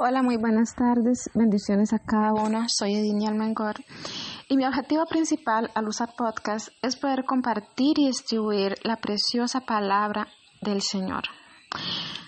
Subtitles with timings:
[0.00, 1.28] Hola, muy buenas tardes.
[1.34, 2.66] Bendiciones a cada uno.
[2.68, 3.74] Soy Edinia Almengor
[4.48, 10.28] y mi objetivo principal al usar podcast es poder compartir y distribuir la preciosa palabra
[10.60, 11.24] del Señor.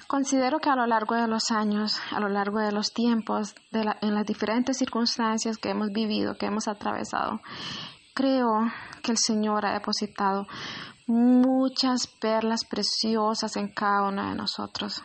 [0.09, 4.15] Considero que a lo largo de los años, a lo largo de los tiempos, en
[4.17, 7.41] las diferentes circunstancias que hemos vivido, que hemos atravesado,
[8.15, 8.49] creo
[9.05, 10.49] que el Señor ha depositado
[11.07, 15.05] muchas perlas preciosas en cada uno de nosotros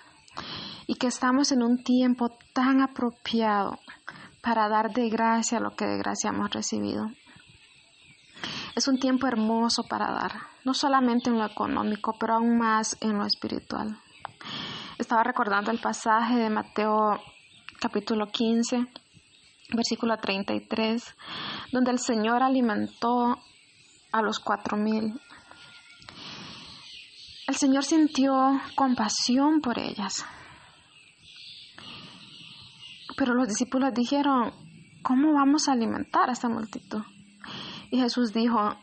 [0.88, 3.80] y que estamos en un tiempo tan apropiado
[4.41, 7.09] para dar de gracia lo que de gracia hemos recibido.
[8.76, 13.17] Es un tiempo hermoso para dar, no solamente en lo económico, pero aún más en
[13.17, 13.98] lo espiritual.
[14.98, 17.20] Estaba recordando el pasaje de Mateo
[17.79, 18.85] capítulo 15,
[19.73, 21.15] versículo 33,
[21.71, 23.40] donde el Señor alimentó
[24.12, 25.20] a los cuatro mil.
[27.48, 30.26] El Señor sintió compasión por ellas
[33.16, 34.54] pero los discípulos dijeron,
[35.02, 37.02] ¿cómo vamos a alimentar a esta multitud?
[37.91, 38.76] Y Jesús dijo,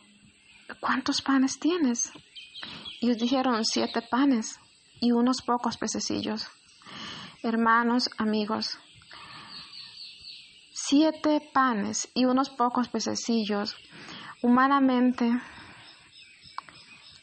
[0.79, 2.11] ¿cuántos panes tienes?
[2.99, 4.59] Y ellos dijeron, siete panes
[4.99, 6.47] y unos pocos pececillos.
[7.43, 8.79] Hermanos, amigos,
[10.71, 13.75] siete panes y unos pocos pececillos,
[14.41, 15.29] humanamente,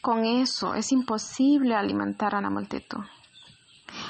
[0.01, 3.03] con eso es imposible alimentar a la multitud,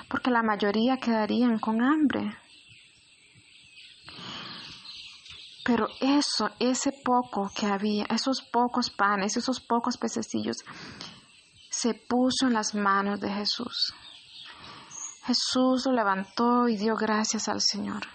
[0.10, 2.36] porque la mayoría quedarían con hambre.
[5.64, 10.58] Pero eso, ese poco que había, esos pocos panes, esos pocos pececillos,
[11.70, 13.94] se puso en las manos de Jesús.
[15.24, 18.08] Jesús lo levantó y dio gracias al Señor.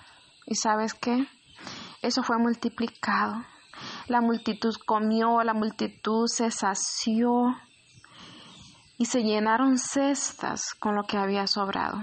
[0.45, 1.29] ¿Y sabes qué?
[2.03, 3.45] Eso fue multiplicado.
[4.09, 7.57] La multitud comió, la multitud se sació
[8.99, 12.01] y se llenaron cestas con lo que había sobrado.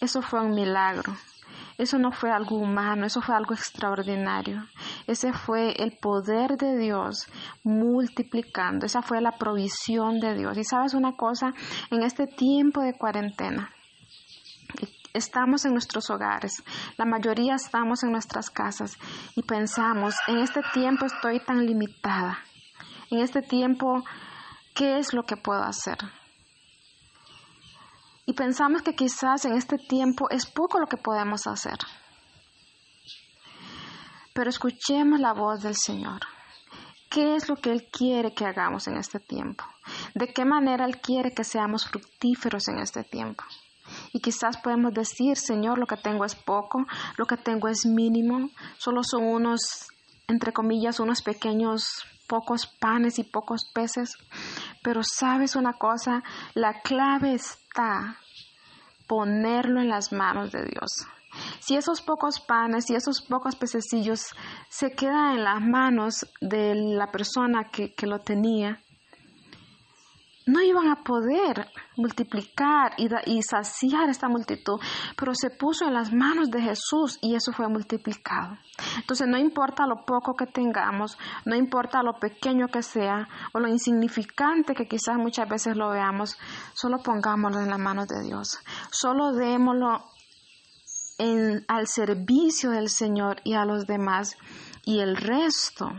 [0.00, 1.16] Eso fue un milagro.
[1.78, 4.66] Eso no fue algo humano, eso fue algo extraordinario.
[5.06, 7.28] Ese fue el poder de Dios
[7.62, 10.58] multiplicando, esa fue la provisión de Dios.
[10.58, 11.54] Y sabes una cosa,
[11.92, 13.70] en este tiempo de cuarentena,
[15.14, 16.64] estamos en nuestros hogares,
[16.96, 18.98] la mayoría estamos en nuestras casas
[19.36, 22.40] y pensamos, en este tiempo estoy tan limitada,
[23.10, 24.02] en este tiempo,
[24.74, 25.98] ¿qué es lo que puedo hacer?
[28.28, 31.78] Y pensamos que quizás en este tiempo es poco lo que podemos hacer.
[34.34, 36.20] Pero escuchemos la voz del Señor.
[37.08, 39.64] ¿Qué es lo que Él quiere que hagamos en este tiempo?
[40.14, 43.44] ¿De qué manera Él quiere que seamos fructíferos en este tiempo?
[44.12, 46.84] Y quizás podemos decir, Señor, lo que tengo es poco,
[47.16, 49.88] lo que tengo es mínimo, solo son unos,
[50.26, 54.16] entre comillas, unos pequeños pocos panes y pocos peces.
[54.82, 56.22] Pero sabes una cosa,
[56.54, 58.18] la clave está
[59.08, 60.90] ponerlo en las manos de Dios.
[61.60, 64.20] Si esos pocos panes y esos pocos pececillos
[64.68, 68.82] se quedan en las manos de la persona que, que lo tenía,
[70.48, 74.80] no iban a poder multiplicar y, y, saciar esta multitud,
[75.16, 78.56] pero se puso en las manos de Jesús y eso fue multiplicado.
[78.96, 83.68] Entonces no importa lo poco que tengamos, no importa lo pequeño que sea o lo
[83.68, 86.38] insignificante que quizás muchas veces lo veamos,
[86.72, 88.58] solo pongámoslo en las manos de Dios,
[88.90, 90.02] solo démoslo
[91.18, 94.36] en, al servicio del Señor y a los demás
[94.84, 95.92] y el resto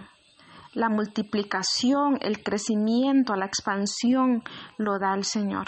[0.74, 4.44] la multiplicación, el crecimiento, la expansión
[4.78, 5.68] lo da el Señor.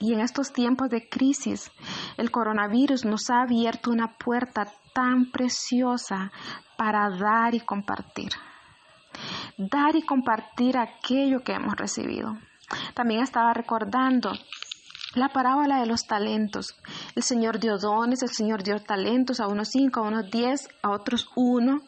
[0.00, 1.70] Y en estos tiempos de crisis,
[2.16, 6.32] el coronavirus nos ha abierto una puerta tan preciosa
[6.76, 8.30] para dar y compartir.
[9.56, 12.36] Dar y compartir aquello que hemos recibido.
[12.94, 14.32] También estaba recordando
[15.14, 16.74] la parábola de los talentos.
[17.14, 20.90] El Señor dio dones, el Señor dio talentos a unos cinco, a unos diez, a
[20.90, 21.80] otros uno.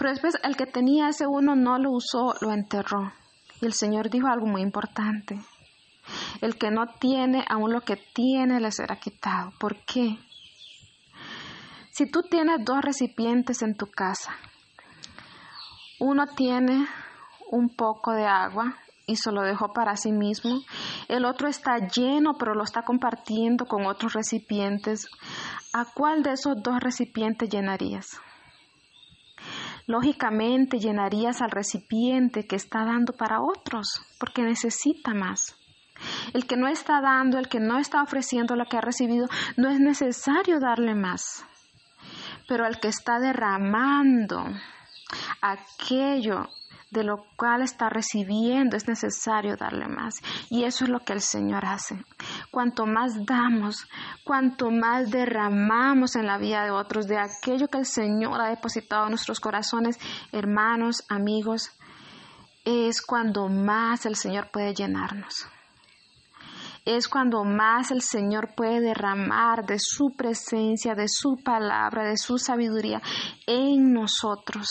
[0.00, 3.12] Pero después el que tenía ese uno no lo usó, lo enterró.
[3.60, 5.38] Y el Señor dijo algo muy importante.
[6.40, 9.52] El que no tiene, aún lo que tiene le será quitado.
[9.60, 10.16] ¿Por qué?
[11.90, 14.34] Si tú tienes dos recipientes en tu casa,
[15.98, 16.86] uno tiene
[17.50, 18.76] un poco de agua
[19.06, 20.62] y se lo dejó para sí mismo,
[21.08, 25.10] el otro está lleno pero lo está compartiendo con otros recipientes,
[25.74, 28.06] ¿a cuál de esos dos recipientes llenarías?
[29.90, 35.56] Lógicamente llenarías al recipiente que está dando para otros, porque necesita más.
[36.32, 39.26] El que no está dando, el que no está ofreciendo lo que ha recibido,
[39.56, 41.44] no es necesario darle más.
[42.48, 44.44] Pero al que está derramando
[45.42, 46.48] aquello
[46.90, 50.14] de lo cual está recibiendo es necesario darle más.
[50.48, 52.04] Y eso es lo que el Señor hace.
[52.50, 53.88] Cuanto más damos,
[54.24, 59.04] cuanto más derramamos en la vida de otros, de aquello que el Señor ha depositado
[59.04, 59.98] en nuestros corazones,
[60.32, 61.70] hermanos, amigos,
[62.64, 65.46] es cuando más el Señor puede llenarnos
[66.84, 72.38] es cuando más el Señor puede derramar de su presencia, de su palabra, de su
[72.38, 73.00] sabiduría
[73.46, 74.68] en nosotros.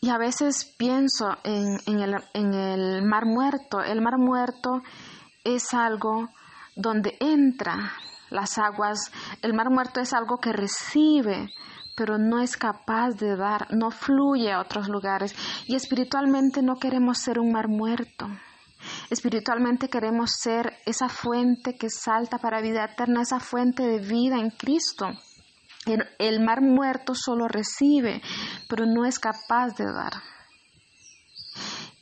[0.00, 3.80] Y a veces pienso en, el, en el mar muerto.
[3.80, 4.82] El mar muerto
[5.44, 6.28] es algo
[6.76, 7.92] donde entra
[8.30, 9.10] las aguas.
[9.42, 11.48] El mar muerto es algo que recibe,
[11.96, 15.34] pero no es capaz de dar, no fluye a otros lugares.
[15.66, 18.28] Y espiritualmente no queremos ser un mar muerto.
[19.10, 24.50] Espiritualmente queremos ser esa fuente que salta para vida eterna, esa fuente de vida en
[24.50, 25.08] Cristo.
[26.18, 28.22] El, mar muerto solo recibe,
[28.68, 30.12] pero no es capaz de dar.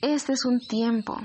[0.00, 1.19] Este es un tiempo.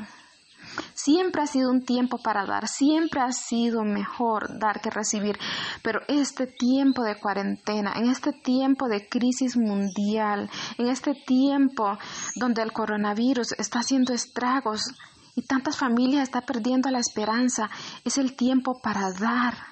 [0.93, 5.37] Siempre ha sido un tiempo para dar, siempre ha sido mejor dar que recibir,
[5.83, 11.97] pero este tiempo de cuarentena, en este tiempo de crisis mundial, en este tiempo
[12.35, 14.93] donde el coronavirus está haciendo estragos
[15.35, 17.69] y tantas familias están perdiendo la esperanza.
[18.05, 19.70] Es el tiempo para dar.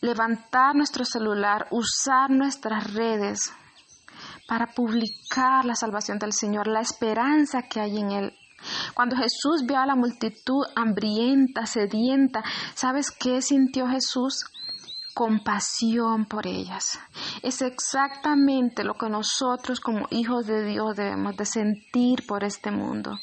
[0.00, 3.52] Levantar nuestro celular, usar nuestras redes
[4.46, 8.34] para publicar la salvación del Señor, la esperanza que hay en Él.
[8.94, 12.42] Cuando Jesús vio a la multitud hambrienta, sedienta,
[12.74, 14.44] ¿sabes qué sintió Jesús?
[15.14, 17.00] compasión por ellas.
[17.42, 23.18] Es exactamente lo que nosotros como hijos de Dios debemos de sentir por este mundo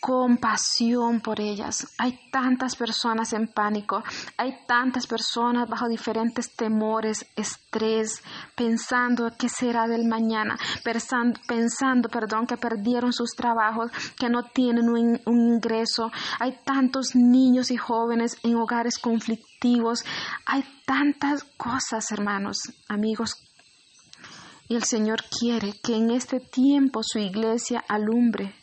[0.00, 1.86] compasión por ellas.
[1.98, 4.02] Hay tantas personas en pánico,
[4.36, 8.22] hay tantas personas bajo diferentes temores, estrés,
[8.54, 14.88] pensando qué será del mañana, pensando, pensando perdón, que perdieron sus trabajos, que no tienen
[14.88, 16.10] un, un ingreso.
[16.38, 20.04] Hay tantos niños y jóvenes en hogares conflictivos.
[20.46, 22.58] Hay tantas cosas, hermanos,
[22.88, 23.36] amigos,
[24.68, 28.54] y el Señor quiere que en este tiempo su iglesia alumbre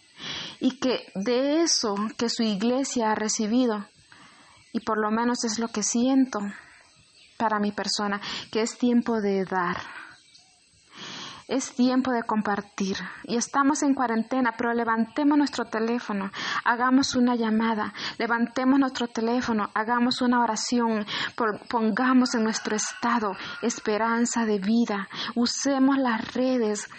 [0.66, 3.86] y que de eso que su iglesia ha recibido,
[4.74, 6.40] y por lo menos es lo que siento
[7.38, 8.20] para mi persona,
[8.52, 9.78] que es tiempo de dar.
[11.48, 16.32] Es tiempo de compartir y estamos en cuarentena, pero levantemos nuestro teléfono,
[16.64, 21.06] hagamos una llamada, levantemos nuestro teléfono, hagamos una oración,
[21.70, 26.90] pongamos en nuestro estado esperanza de vida, usemos las redes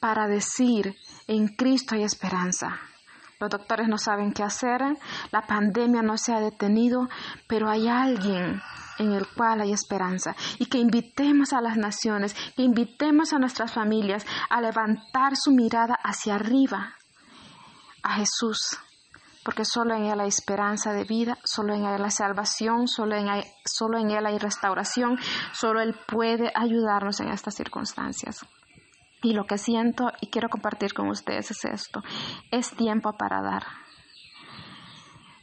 [0.00, 2.80] para decir en Cristo hay esperanza.
[3.42, 4.80] Los doctores no saben qué hacer,
[5.32, 7.08] la pandemia no se ha detenido,
[7.48, 8.62] pero hay alguien
[9.00, 13.72] en el cual hay esperanza y que invitemos a las naciones, que invitemos a nuestras
[13.72, 16.94] familias a levantar su mirada hacia arriba,
[18.04, 18.78] a Jesús,
[19.42, 23.26] porque solo en Él hay esperanza de vida, solo en Él hay salvación, solo en,
[23.64, 25.18] solo en Él hay restauración,
[25.52, 28.46] solo Él puede ayudarnos en estas circunstancias.
[29.22, 32.02] Y lo que siento y quiero compartir con ustedes es esto.
[32.50, 33.62] Es tiempo para dar.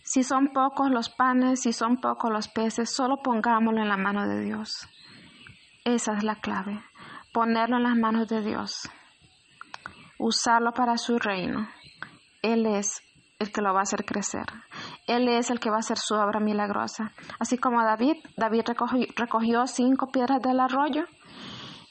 [0.03, 4.27] Si son pocos los panes, si son pocos los peces, solo pongámoslo en la mano
[4.27, 4.87] de Dios.
[5.85, 6.83] Esa es la clave.
[7.31, 8.89] Ponerlo en las manos de Dios.
[10.17, 11.69] Usarlo para su reino.
[12.41, 13.01] Él es
[13.39, 14.45] el que lo va a hacer crecer.
[15.07, 17.13] Él es el que va a hacer su obra milagrosa.
[17.39, 21.05] Así como David, David recogió, recogió cinco piedras del arroyo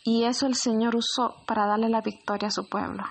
[0.09, 3.05] y eso el Señor usó para darle la victoria a su pueblo.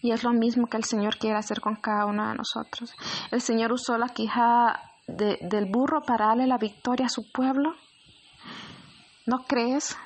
[0.00, 2.94] Y es lo mismo que el Señor quiere hacer con cada uno de nosotros.
[3.30, 7.74] El Señor usó la quijada del burro para darle la victoria a su pueblo.
[9.26, 9.98] ¿No crees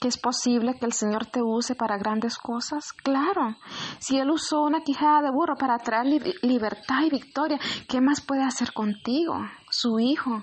[0.00, 2.92] que es posible que el Señor te use para grandes cosas?
[2.92, 3.56] Claro,
[4.00, 6.06] si Él usó una quijada de burro para traer
[6.42, 9.38] libertad y victoria, ¿qué más puede hacer contigo,
[9.70, 10.42] su hijo?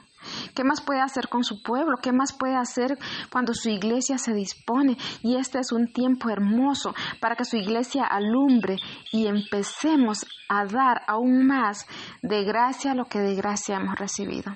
[0.56, 1.98] ¿Qué más puede hacer con su pueblo?
[2.02, 2.98] ¿Qué más puede hacer
[3.32, 4.98] cuando su iglesia se dispone?
[5.22, 8.78] Y este es un tiempo hermoso para que su iglesia alumbre
[9.12, 11.86] y empecemos a dar aún más
[12.22, 14.54] de gracia lo que de gracia hemos recibido.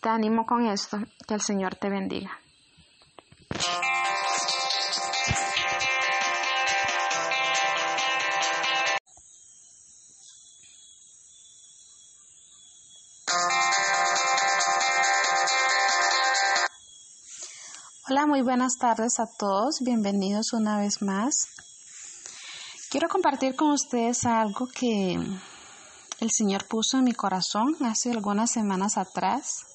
[0.00, 2.30] Te animo con esto, que el Señor te bendiga.
[18.16, 19.80] Hola, muy buenas tardes a todos.
[19.80, 21.48] Bienvenidos una vez más.
[22.88, 25.14] Quiero compartir con ustedes algo que
[26.20, 29.66] el Señor puso en mi corazón hace algunas semanas atrás.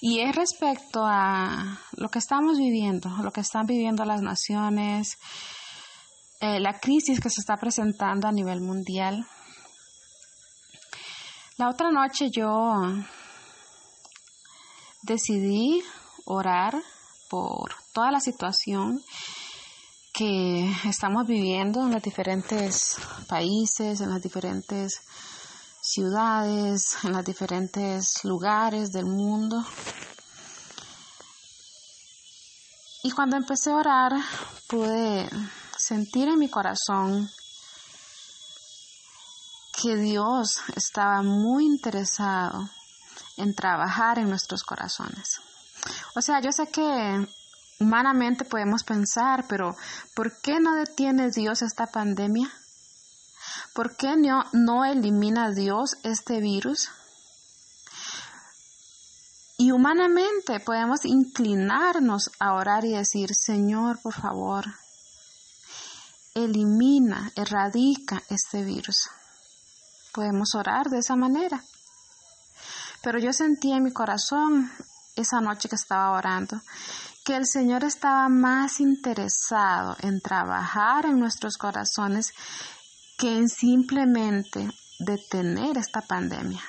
[0.00, 5.18] Y es respecto a lo que estamos viviendo, lo que están viviendo las naciones,
[6.38, 9.26] eh, la crisis que se está presentando a nivel mundial.
[11.56, 12.80] La otra noche yo
[15.02, 15.82] decidí
[16.24, 16.80] orar
[17.28, 19.02] por toda la situación
[20.12, 22.96] que estamos viviendo en los diferentes
[23.28, 25.00] países, en las diferentes
[25.80, 29.64] ciudades, en los diferentes lugares del mundo.
[33.04, 34.12] Y cuando empecé a orar,
[34.66, 35.30] pude
[35.76, 37.30] sentir en mi corazón
[39.80, 42.68] que Dios estaba muy interesado
[43.36, 45.40] en trabajar en nuestros corazones.
[46.14, 47.26] O sea, yo sé que
[47.80, 49.76] humanamente podemos pensar, pero
[50.14, 52.50] ¿por qué no detiene Dios esta pandemia?
[53.74, 56.90] ¿Por qué no, no elimina Dios este virus?
[59.56, 64.64] Y humanamente podemos inclinarnos a orar y decir, Señor, por favor,
[66.34, 69.10] elimina, erradica este virus.
[70.12, 71.62] Podemos orar de esa manera.
[73.02, 74.70] Pero yo sentí en mi corazón
[75.18, 76.60] esa noche que estaba orando
[77.28, 82.32] que el Señor estaba más interesado en trabajar en nuestros corazones
[83.18, 86.62] que en simplemente detener esta pandemia.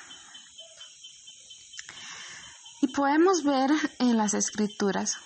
[2.81, 5.17] Y podemos ver en las escrituras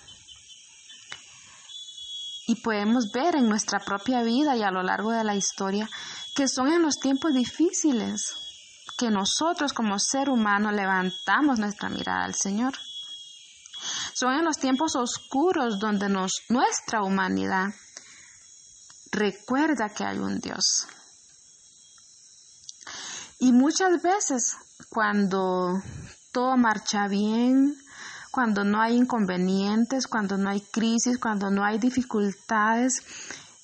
[2.45, 5.89] y podemos ver en nuestra propia vida y a lo largo de la historia
[6.35, 8.35] que son en los tiempos difíciles
[8.99, 12.73] que nosotros como ser humano levantamos nuestra mirada al Señor.
[14.13, 17.73] Son en los tiempos oscuros donde nuestra humanidad
[19.11, 20.87] recuerda que hay un Dios.
[23.39, 24.55] Y muchas veces
[24.89, 25.81] cuando
[26.31, 27.77] todo marcha bien,
[28.31, 33.03] cuando no hay inconvenientes, cuando no hay crisis, cuando no hay dificultades,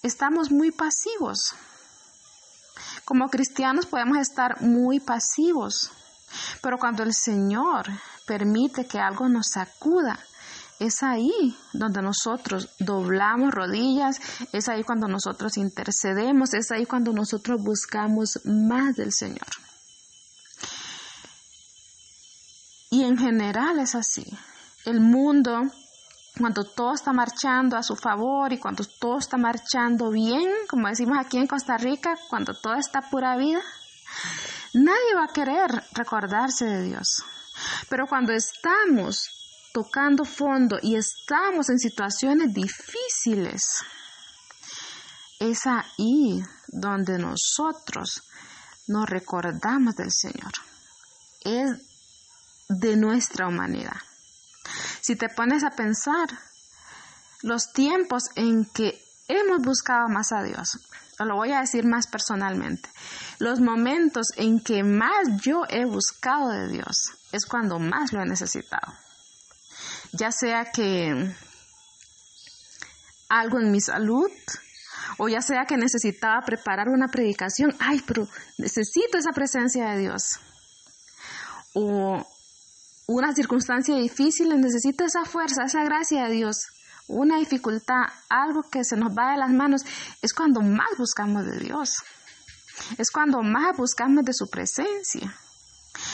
[0.04, 1.56] estamos muy pasivos.
[3.04, 5.92] Como cristianos podemos estar muy pasivos,
[6.62, 7.88] pero cuando el Señor
[8.30, 10.20] permite que algo nos sacuda,
[10.78, 14.18] es ahí donde nosotros doblamos rodillas,
[14.54, 19.48] es ahí cuando nosotros intercedemos, es ahí cuando nosotros buscamos más del Señor.
[22.92, 24.26] Y en general es así.
[24.86, 25.64] El mundo,
[26.38, 31.18] cuando todo está marchando a su favor y cuando todo está marchando bien, como decimos
[31.20, 33.62] aquí en Costa Rica, cuando todo está pura vida,
[34.76, 37.24] nadie va a querer recordarse de Dios.
[37.89, 43.62] Pero cuando estamos tocando fondo y estamos en situaciones difíciles,
[45.39, 48.24] es ahí donde nosotros
[48.88, 50.51] nos recordamos del Señor.
[51.42, 51.72] Es
[52.68, 53.98] de nuestra humanidad.
[55.01, 56.28] Si te pones a pensar,
[57.42, 60.80] los tiempos en que hemos buscado más a Dios,
[61.20, 62.90] lo voy a decir más personalmente,
[63.40, 68.26] los momentos en que más yo he buscado de Dios es cuando más lo he
[68.26, 68.94] necesitado.
[70.12, 71.34] Ya sea que
[73.30, 74.32] algo en mi salud,
[75.18, 80.40] o ya sea que necesitaba preparar una predicación, ay, pero necesito esa presencia de Dios.
[81.74, 82.26] O
[83.08, 86.68] una circunstancia difícil, necesito esa fuerza, esa gracia de Dios.
[87.10, 89.82] Una dificultad, algo que se nos va de las manos,
[90.22, 91.89] es cuando más buscamos de Dios.
[92.98, 95.36] Es cuando más buscamos de su presencia.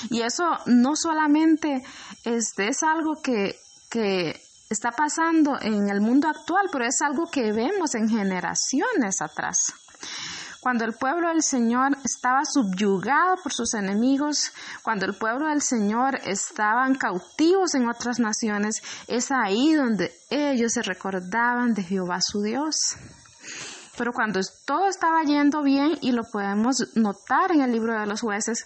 [0.10, 1.84] Y eso no solamente
[2.24, 3.60] es algo que,
[3.90, 9.74] que está pasando en el mundo actual, pero es algo que vemos en generaciones atrás.
[10.66, 16.16] Cuando el pueblo del Señor estaba subyugado por sus enemigos, cuando el pueblo del Señor
[16.26, 22.96] estaban cautivos en otras naciones, es ahí donde ellos se recordaban de Jehová su Dios.
[23.96, 28.22] Pero cuando todo estaba yendo bien, y lo podemos notar en el libro de los
[28.22, 28.66] jueces,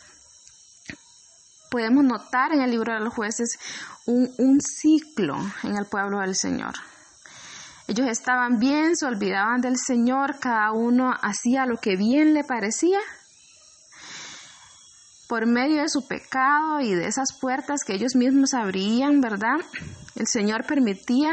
[1.69, 3.59] podemos notar en el libro de los jueces
[4.05, 6.75] un, un ciclo en el pueblo del Señor.
[7.89, 12.99] Ellos estaban bien, se olvidaban del Señor, cada uno hacía lo que bien le parecía.
[15.27, 19.57] Por medio de su pecado y de esas puertas que ellos mismos abrían, ¿verdad?
[20.15, 21.31] El Señor permitía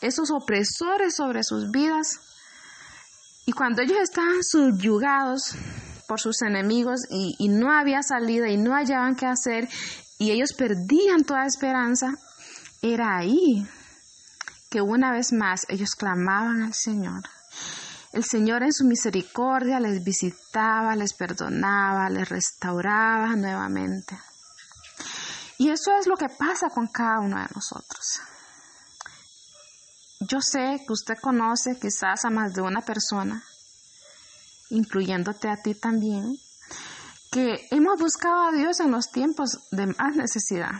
[0.00, 2.20] esos opresores sobre sus vidas.
[3.44, 5.56] Y cuando ellos estaban subyugados
[6.08, 9.68] por sus enemigos y, no había salida y no hallaban qué hacer
[10.18, 12.14] y ellos perdían toda esperanza,
[12.80, 13.68] era ahí
[14.70, 17.22] que una vez más ellos clamaban al Señor.
[18.12, 24.18] El Señor en su misericordia les visitaba, les perdonaba, les restauraba nuevamente.
[25.58, 28.20] Y eso es lo que pasa con cada uno de nosotros.
[30.20, 33.44] Yo sé que usted conoce quizás a más de una persona,
[34.70, 36.36] incluyéndote a ti también,
[37.30, 40.72] que hemos buscado a Dios en los tiempos de más necesidad.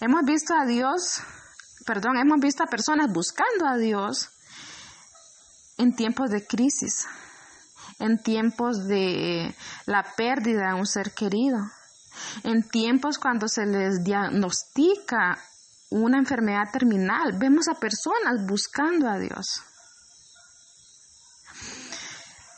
[0.00, 1.20] Hemos visto a Dios,
[1.84, 4.30] perdón, hemos visto a personas buscando a Dios
[5.78, 7.06] en tiempos de crisis,
[7.98, 9.54] en tiempos de
[9.86, 11.58] la pérdida de un ser querido,
[12.44, 15.38] en tiempos cuando se les diagnostica
[15.90, 17.32] una enfermedad terminal.
[17.38, 19.62] Vemos a personas buscando a Dios.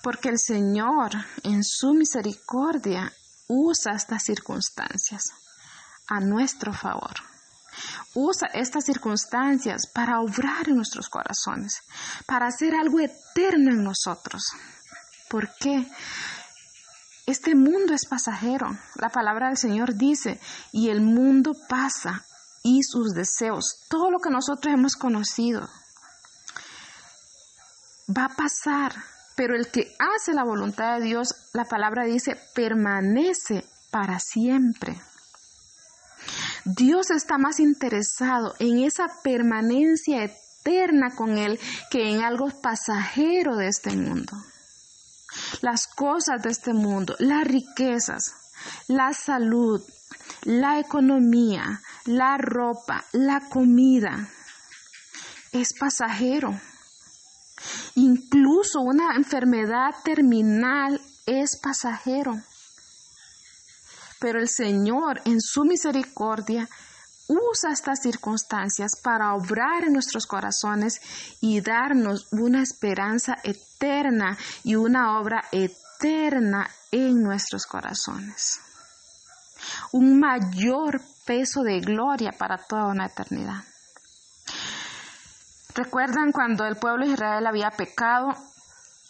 [0.03, 1.13] Porque el Señor,
[1.43, 3.13] en su misericordia,
[3.49, 5.33] usa estas circunstancias
[6.07, 7.34] a nuestro favor.
[8.15, 11.83] Usa estas circunstancias para obrar en nuestros corazones,
[12.27, 14.43] para hacer algo eterno en nosotros.
[15.29, 15.87] ¿Por qué?
[17.27, 18.77] Este mundo es pasajero.
[18.97, 20.39] La palabra del Señor dice,
[20.73, 22.25] y el mundo pasa
[22.63, 25.69] y sus deseos, todo lo que nosotros hemos conocido,
[28.09, 28.95] va a pasar,
[29.37, 35.01] pero el que hace la voluntad de Dios, la palabra dice, permanece para siempre.
[36.65, 43.69] Dios está más interesado en esa permanencia eterna con Él que en algo pasajero de
[43.69, 44.33] este mundo.
[45.61, 48.35] Las cosas de este mundo, las riquezas,
[48.89, 49.83] la salud,
[50.45, 54.29] la economía, la ropa, la comida,
[55.53, 56.59] es pasajero.
[57.95, 62.41] Incluso una enfermedad terminal es pasajero.
[64.25, 66.67] Pero el Señor, en su misericordia,
[67.29, 70.99] usa estas circunstancias para obrar en nuestros corazones
[71.43, 78.61] y darnos una esperanza eterna y una obra eterna en nuestros corazones
[79.93, 83.63] un mayor peso de gloria para toda una eternidad.
[85.75, 88.33] ¿Recuerdan cuando el pueblo de Israel había pecado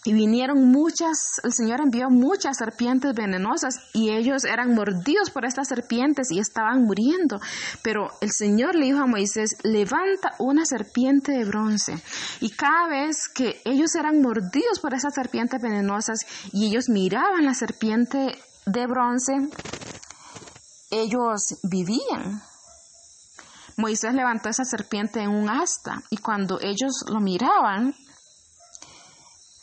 [0.05, 5.69] y vinieron muchas, el Señor envió muchas serpientes venenosas y ellos eran mordidos por estas
[5.69, 7.41] serpientes y estaban muriendo.
[7.83, 11.95] Pero el Señor le dijo a Moisés, levanta una serpiente de bronce.
[12.41, 16.19] Y cada vez que ellos eran mordidos por esas serpientes venenosas
[16.53, 19.33] y ellos miraban la serpiente de bronce,
[20.91, 22.43] ellos vivían.
[23.77, 27.95] Moisés levantó esa serpiente en un asta y cuando ellos lo miraban,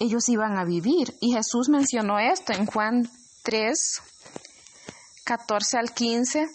[0.02, 1.16] ellos iban a vivir.
[1.22, 3.10] Y Jesús mencionó esto en Juan
[3.44, 4.02] 3,
[5.24, 6.48] 14 al 15,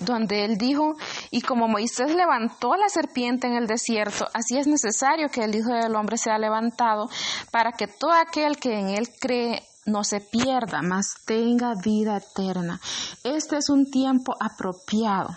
[0.00, 0.94] donde él dijo,
[1.30, 5.70] y como Moisés levantó la serpiente en el desierto, así es necesario que el Hijo
[5.70, 7.08] del Hombre sea levantado
[7.50, 12.80] para que todo aquel que en él cree no se pierda, mas tenga vida eterna.
[13.22, 15.30] Este es un tiempo apropiado.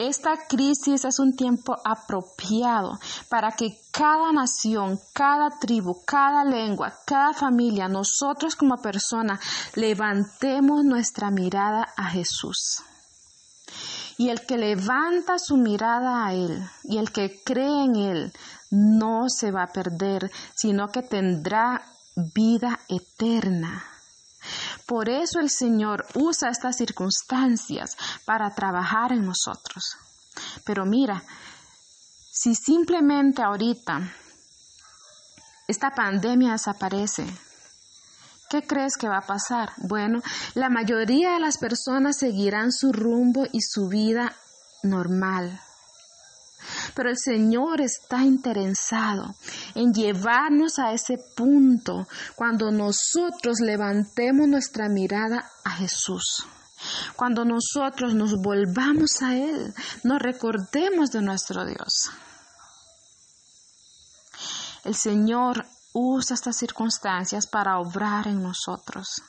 [0.00, 7.34] Esta crisis es un tiempo apropiado para que cada nación, cada tribu, cada lengua, cada
[7.34, 9.40] familia, nosotros como personas,
[9.74, 12.82] levantemos nuestra mirada a Jesús.
[14.16, 18.32] Y el que levanta su mirada a Él y el que cree en Él
[18.70, 21.84] no se va a perder, sino que tendrá
[22.16, 23.89] vida eterna.
[24.90, 29.96] Por eso el Señor usa estas circunstancias para trabajar en nosotros.
[30.64, 31.22] Pero mira,
[32.32, 34.12] si simplemente ahorita
[35.68, 37.24] esta pandemia desaparece,
[38.50, 39.70] ¿qué crees que va a pasar?
[39.76, 40.22] Bueno,
[40.54, 44.34] la mayoría de las personas seguirán su rumbo y su vida
[44.82, 45.60] normal.
[46.94, 49.34] Pero el Señor está interesado
[49.74, 56.44] en llevarnos a ese punto cuando nosotros levantemos nuestra mirada a Jesús.
[57.16, 62.10] Cuando nosotros nos volvamos a Él, nos recordemos de nuestro Dios.
[64.84, 69.22] El Señor usa estas circunstancias para obrar en nosotros.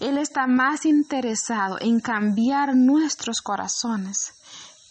[0.00, 4.34] Él está más interesado en cambiar nuestros corazones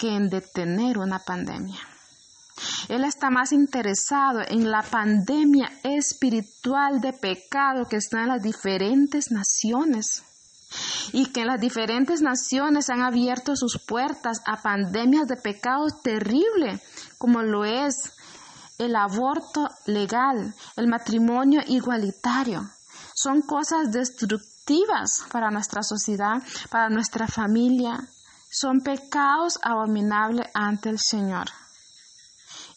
[0.02, 1.80] que en detener una pandemia.
[2.90, 9.30] Él está más interesado en la pandemia espiritual de pecado que está en las diferentes
[9.30, 10.24] naciones
[11.14, 16.82] y que las diferentes naciones han abierto sus puertas a pandemias de pecado terrible,
[17.20, 18.12] como lo es
[18.80, 22.68] el aborto legal, el matrimonio igualitario.
[23.14, 28.00] Son cosas destructivas para nuestra sociedad, para nuestra familia,
[28.52, 31.48] son pecados abominables ante el Señor.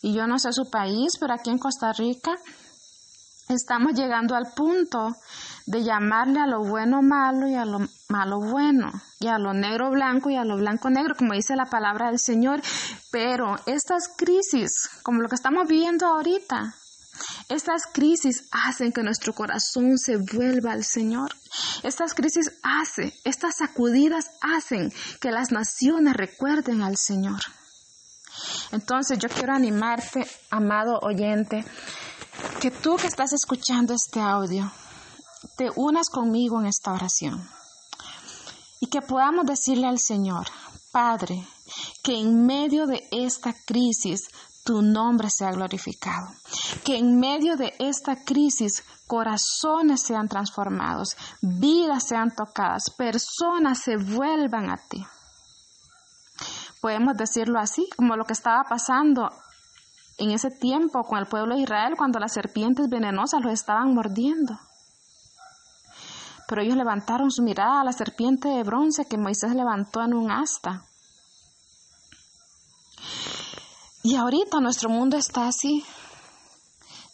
[0.01, 2.37] Y yo no sé su país, pero aquí en Costa Rica
[3.49, 5.17] estamos llegando al punto
[5.67, 9.91] de llamarle a lo bueno malo y a lo malo bueno, y a lo negro
[9.91, 12.61] blanco y a lo blanco negro, como dice la palabra del Señor.
[13.11, 16.75] Pero estas crisis, como lo que estamos viviendo ahorita,
[17.49, 21.35] estas crisis hacen que nuestro corazón se vuelva al Señor.
[21.83, 27.41] Estas crisis hacen, estas sacudidas hacen que las naciones recuerden al Señor.
[28.73, 31.65] Entonces yo quiero animarte, amado oyente,
[32.61, 34.71] que tú que estás escuchando este audio,
[35.57, 37.49] te unas conmigo en esta oración
[38.81, 40.47] y que podamos decirle al Señor,
[40.91, 41.47] Padre,
[42.03, 44.29] que en medio de esta crisis
[44.65, 46.29] tu nombre sea glorificado.
[46.85, 54.71] Que en medio de esta crisis corazones sean transformados, vidas sean tocadas, personas se vuelvan
[54.71, 55.07] a ti.
[56.81, 59.31] Podemos decirlo así, como lo que estaba pasando
[60.19, 64.59] en ese tiempo con el pueblo de Israel cuando las serpientes venenosas los estaban mordiendo.
[66.47, 70.31] Pero ellos levantaron su mirada a la serpiente de bronce que Moisés levantó en un
[70.31, 70.85] asta.
[74.07, 75.83] Y ahorita nuestro mundo está así,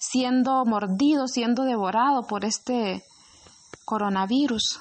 [0.00, 3.04] siendo mordido, siendo devorado por este
[3.84, 4.80] coronavirus.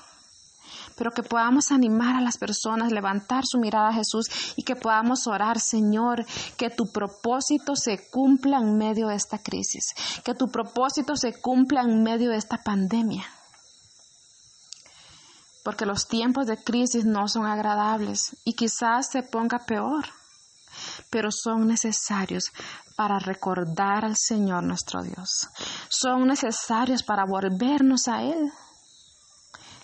[0.98, 5.28] Pero que podamos animar a las personas, levantar su mirada a Jesús y que podamos
[5.28, 6.26] orar, Señor,
[6.58, 9.94] que tu propósito se cumpla en medio de esta crisis,
[10.24, 13.24] que tu propósito se cumpla en medio de esta pandemia.
[15.64, 20.08] Porque los tiempos de crisis no son agradables y quizás se ponga peor
[21.10, 22.52] pero son necesarios
[22.96, 25.50] para recordar al Señor nuestro Dios.
[25.90, 28.52] Son necesarios para volvernos a Él.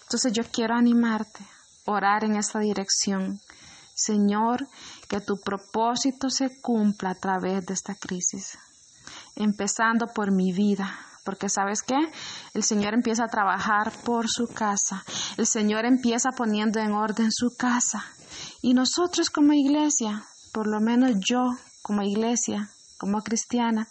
[0.04, 1.46] Entonces yo quiero animarte,
[1.86, 3.40] orar en esta dirección.
[3.96, 4.68] Señor,
[5.08, 8.58] que tu propósito se cumpla a través de esta crisis,
[9.36, 11.98] empezando por mi vida, porque sabes qué?
[12.54, 15.04] El Señor empieza a trabajar por su casa,
[15.38, 18.06] el Señor empieza poniendo en orden su casa.
[18.62, 23.89] Y nosotros como iglesia por lo menos yo como iglesia, como cristiana,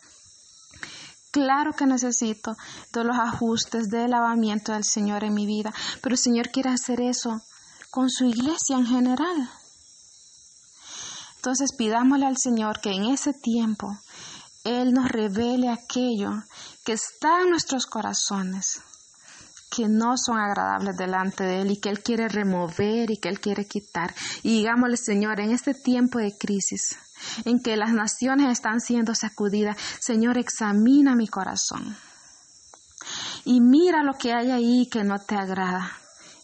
[1.31, 2.57] claro que necesito
[2.91, 7.03] todos los ajustes del lavamiento del Señor en mi vida, pero el Señor quiere hacer
[7.03, 7.43] eso
[7.91, 9.51] con su iglesia en general.
[11.37, 13.99] Entonces pidámosle al Señor que en ese tiempo
[14.65, 16.31] Él nos revele aquello
[16.83, 18.81] que está en nuestros corazones,
[19.75, 23.41] que no son agradables delante de Él y que Él quiere remover y que Él
[23.41, 24.15] quiere quitar.
[24.43, 26.97] Y digámosle, Señor, en este tiempo de crisis,
[27.45, 31.97] en que las naciones están siendo sacudidas, Señor, examina mi corazón.
[33.45, 35.91] Y mira lo que hay ahí que no te agrada.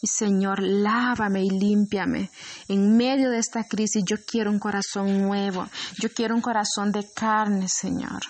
[0.03, 2.31] Y Señor, lávame y límpiame.
[2.69, 5.69] En medio de esta crisis yo quiero un corazón nuevo.
[5.99, 8.23] Yo quiero un corazón de carne, Señor.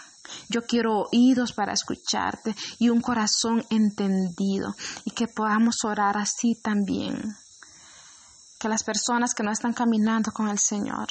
[0.49, 7.37] Yo quiero oídos para escucharte y un corazón entendido y que podamos orar así también.
[8.59, 11.09] Que las personas que no están caminando con el Señor,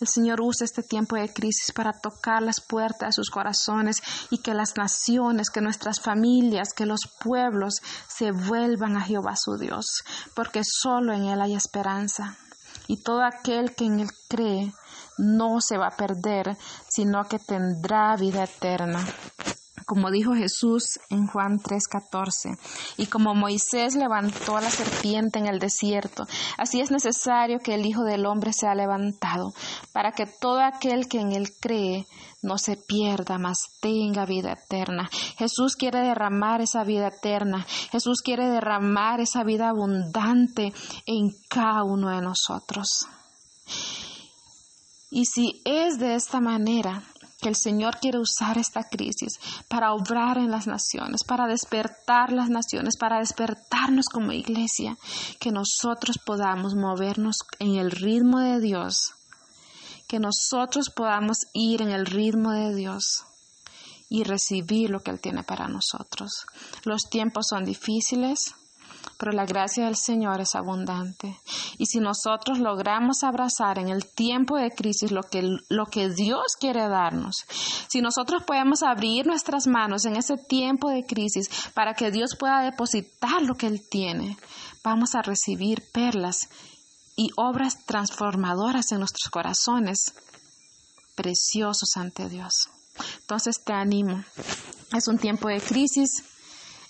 [0.00, 4.38] el Señor use este tiempo de crisis para tocar las puertas de sus corazones y
[4.38, 10.04] que las naciones, que nuestras familias, que los pueblos se vuelvan a Jehová su Dios,
[10.34, 12.36] porque solo en Él hay esperanza.
[12.86, 14.74] Y todo aquel que en Él cree
[15.18, 16.56] no se va a perder,
[16.88, 19.04] sino que tendrá vida eterna
[19.84, 22.58] como dijo Jesús en Juan 3:14.
[22.96, 26.24] Y como Moisés levantó a la serpiente en el desierto,
[26.58, 29.52] así es necesario que el Hijo del Hombre sea levantado,
[29.92, 32.06] para que todo aquel que en él cree
[32.42, 35.08] no se pierda, mas tenga vida eterna.
[35.38, 37.66] Jesús quiere derramar esa vida eterna.
[37.90, 40.72] Jesús quiere derramar esa vida abundante
[41.06, 43.06] en cada uno de nosotros.
[45.14, 47.04] Y si es de esta manera
[47.40, 52.50] que el Señor quiere usar esta crisis para obrar en las naciones, para despertar las
[52.50, 54.98] naciones, para despertarnos como iglesia,
[55.38, 59.12] que nosotros podamos movernos en el ritmo de Dios,
[60.08, 63.22] que nosotros podamos ir en el ritmo de Dios
[64.08, 66.44] y recibir lo que Él tiene para nosotros.
[66.82, 68.56] Los tiempos son difíciles,
[69.18, 71.38] pero la gracia del Señor es abundante.
[71.78, 76.56] Y si nosotros logramos abrazar en el tiempo de crisis lo que, lo que Dios
[76.58, 77.44] quiere darnos,
[77.88, 82.62] si nosotros podemos abrir nuestras manos en ese tiempo de crisis para que Dios pueda
[82.62, 84.36] depositar lo que Él tiene,
[84.82, 86.48] vamos a recibir perlas
[87.16, 90.14] y obras transformadoras en nuestros corazones,
[91.14, 92.68] preciosos ante Dios.
[93.20, 94.24] Entonces te animo.
[94.92, 96.22] Es un tiempo de crisis,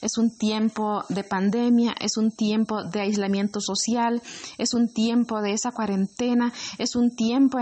[0.05, 4.23] es un tiempo de pandemia, es un tiempo de aislamiento social,
[4.59, 7.57] es un tiempo de esa cuarentena, es un tiempo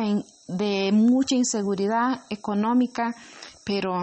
[0.48, 3.14] de mucha inseguridad económica,
[3.64, 3.94] pero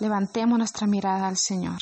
[0.00, 1.78] levantemos nuestra mirada al Señor.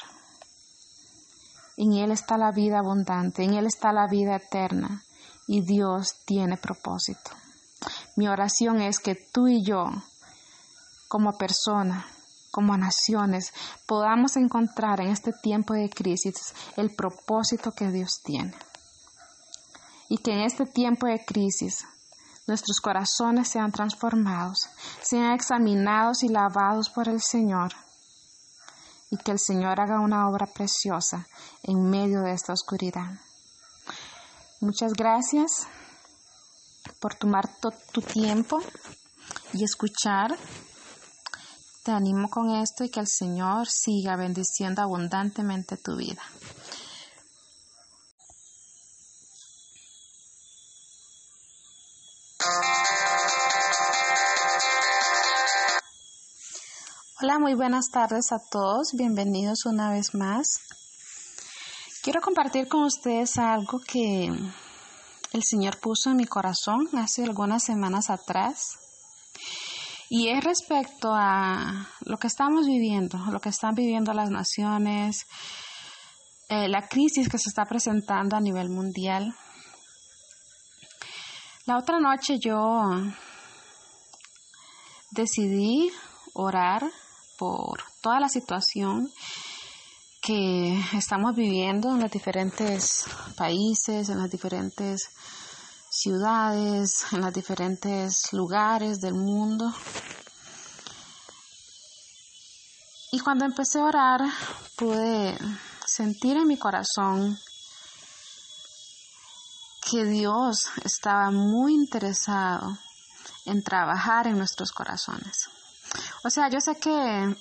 [1.76, 5.02] En Él está la vida abundante, en Él está la vida eterna
[5.48, 7.32] y Dios tiene propósito.
[8.14, 9.86] Mi oración es que tú y yo,
[11.08, 12.06] como persona,
[12.50, 13.52] como naciones,
[13.86, 18.54] podamos encontrar en este tiempo de crisis el propósito que Dios tiene.
[20.08, 21.84] Y que en este tiempo de crisis
[22.46, 24.68] nuestros corazones sean transformados,
[25.00, 27.72] sean examinados y lavados por el Señor.
[29.10, 31.26] Y que el Señor haga una obra preciosa
[31.62, 33.18] en medio de esta oscuridad.
[34.60, 35.66] Muchas gracias
[37.00, 37.48] por tomar
[37.92, 38.60] tu tiempo
[39.52, 40.36] y escuchar.
[41.82, 46.22] Te animo con esto y que el Señor siga bendiciendo abundantemente tu vida.
[57.22, 58.92] Hola, muy buenas tardes a todos.
[58.92, 60.58] Bienvenidos una vez más.
[62.02, 64.30] Quiero compartir con ustedes algo que
[65.32, 68.78] el Señor puso en mi corazón hace algunas semanas atrás.
[70.12, 75.24] Y es respecto a lo que estamos viviendo, lo que están viviendo las naciones,
[76.48, 79.32] eh, la crisis que se está presentando a nivel mundial.
[81.64, 82.90] La otra noche yo
[85.12, 85.92] decidí
[86.34, 86.90] orar
[87.38, 89.12] por toda la situación
[90.20, 93.04] que estamos viviendo en los diferentes
[93.36, 95.08] países, en las diferentes
[95.90, 99.74] ciudades, en los diferentes lugares del mundo.
[103.12, 104.20] Y cuando empecé a orar,
[104.76, 105.36] pude
[105.84, 107.36] sentir en mi corazón
[109.90, 112.78] que Dios estaba muy interesado
[113.46, 115.50] en trabajar en nuestros corazones.
[116.22, 117.36] O sea, yo sé que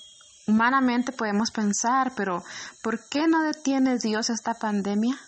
[0.47, 2.43] humanamente podemos pensar, pero
[2.81, 5.19] ¿por qué no detiene Dios esta pandemia?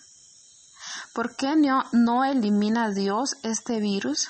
[1.14, 4.30] ¿Por qué no, no elimina Dios este virus?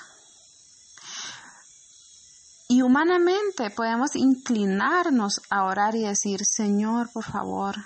[2.68, 7.76] Y humanamente podemos inclinarnos a orar y decir, Señor, por favor,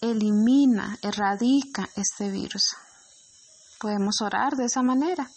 [0.00, 2.74] elimina, erradica este virus.
[3.78, 5.30] Podemos orar de esa manera.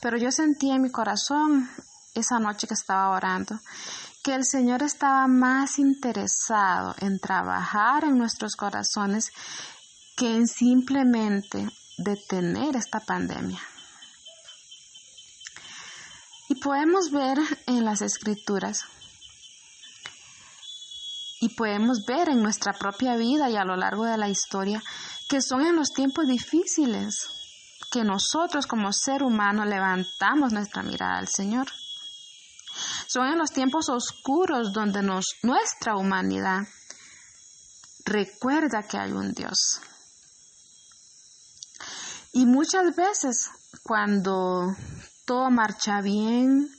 [0.00, 1.68] Pero yo sentí en mi corazón
[2.14, 3.58] esa noche que estaba orando,
[4.22, 9.32] que el Señor estaba más interesado en trabajar en nuestros corazones
[10.20, 13.58] que en simplemente detener esta pandemia.
[16.50, 18.84] Y podemos ver en las escrituras
[21.40, 24.82] y podemos ver en nuestra propia vida y a lo largo de la historia
[25.26, 27.30] que son en los tiempos difíciles
[27.90, 31.66] que nosotros como ser humano levantamos nuestra mirada al Señor.
[33.06, 36.68] Son en los tiempos oscuros donde nuestra humanidad
[38.04, 39.80] recuerda que hay un Dios.
[42.32, 43.50] Y muchas veces
[43.82, 44.74] cuando
[45.24, 46.70] todo marcha bien,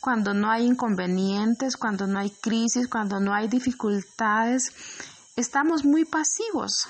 [0.00, 4.72] cuando no hay inconvenientes, cuando no hay crisis, cuando no hay dificultades,
[5.36, 6.88] estamos muy pasivos.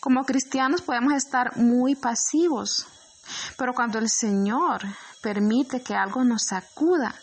[0.00, 2.86] Como cristianos podemos estar muy pasivos,
[3.56, 4.82] pero cuando el Señor
[5.22, 7.14] permite que algo nos sacuda,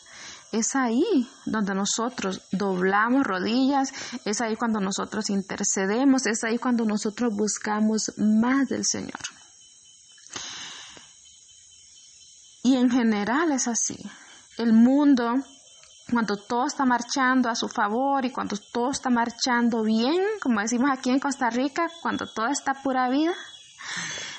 [0.51, 3.91] es ahí donde nosotros doblamos rodillas,
[4.25, 9.19] es ahí cuando nosotros intercedemos, es ahí cuando nosotros buscamos más del Señor.
[12.63, 13.97] Y en general es así.
[14.57, 15.35] El mundo,
[16.09, 20.89] cuando todo está marchando a su favor y cuando todo está marchando bien, como decimos
[20.91, 23.33] aquí en Costa Rica, cuando todo está pura vida,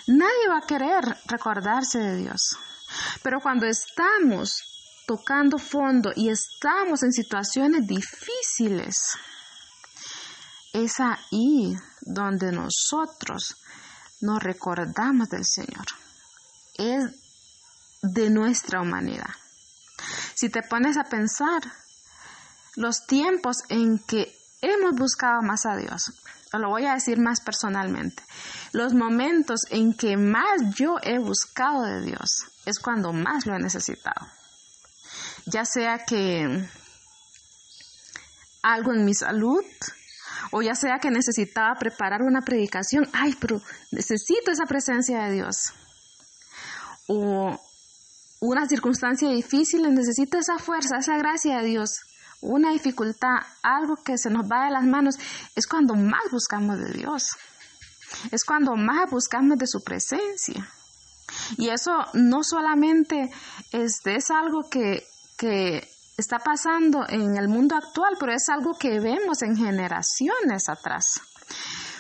[0.08, 2.56] nadie va a querer recordarse de Dios.
[3.22, 4.75] Pero cuando estamos
[5.06, 8.96] tocando fondo y estamos en situaciones difíciles,
[10.72, 13.56] es ahí donde nosotros
[14.20, 15.86] nos recordamos del Señor.
[16.74, 17.04] Es
[18.02, 19.30] de nuestra humanidad.
[20.34, 21.62] Si te pones a pensar,
[22.74, 26.12] los tiempos en que hemos buscado más a Dios,
[26.52, 28.22] lo voy a decir más personalmente,
[28.72, 33.58] los momentos en que más yo he buscado de Dios es cuando más lo he
[33.58, 34.35] necesitado
[35.46, 36.68] ya sea que
[38.62, 39.64] algo en mi salud
[40.50, 45.72] o ya sea que necesitaba preparar una predicación, ay, pero necesito esa presencia de Dios.
[47.08, 47.58] O
[48.40, 52.00] una circunstancia difícil, necesito esa fuerza, esa gracia de Dios.
[52.40, 55.16] Una dificultad, algo que se nos va de las manos,
[55.54, 57.30] es cuando más buscamos de Dios.
[58.30, 60.68] Es cuando más buscamos de su presencia.
[61.56, 63.30] Y eso no solamente
[63.72, 69.00] es, es algo que que está pasando en el mundo actual, pero es algo que
[69.00, 71.20] vemos en generaciones atrás.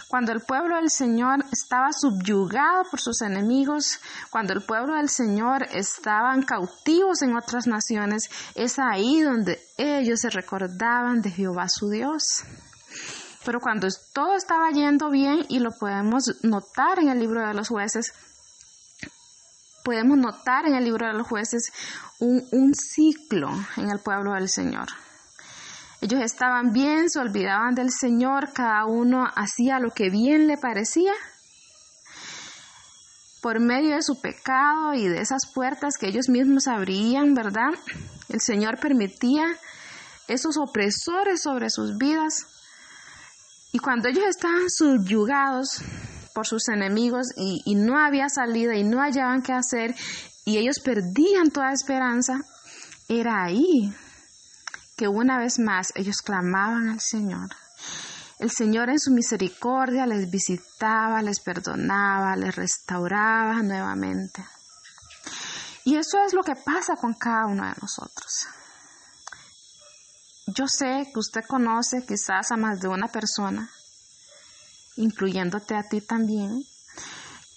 [0.08, 3.98] Cuando el pueblo del Señor estaba subyugado por sus enemigos,
[4.30, 10.30] cuando el pueblo del Señor estaban cautivos en otras naciones, es ahí donde ellos se
[10.30, 12.44] recordaban de Jehová su Dios.
[13.44, 17.68] Pero cuando todo estaba yendo bien, y lo podemos notar en el libro de los
[17.68, 18.12] jueces,
[19.86, 21.72] podemos notar en el libro de los jueces
[22.18, 24.88] un, ciclo en el pueblo del Señor.
[26.00, 31.12] Ellos estaban bien, se olvidaban del Señor, cada uno hacía lo que bien le parecía.
[33.40, 37.70] Por medio de su pecado y de esas puertas que ellos mismos abrían, ¿verdad?
[38.28, 39.46] El Señor permitía
[40.26, 42.48] esos opresores sobre sus vidas.
[43.70, 45.80] Y cuando ellos estaban subyugados
[46.36, 49.94] por sus enemigos y, no había salida y no hallaban qué hacer
[50.44, 52.42] y ellos perdían toda esperanza,
[53.08, 53.90] era ahí
[54.98, 57.48] que una vez más ellos clamaban al Señor.
[58.38, 64.44] El Señor en su misericordia les visitaba, les perdonaba, les restauraba nuevamente.
[65.84, 68.46] Y eso es lo que pasa con cada uno de nosotros.
[70.48, 73.70] Yo sé que usted conoce quizás a más de una persona,
[74.96, 76.62] incluyéndote a ti también,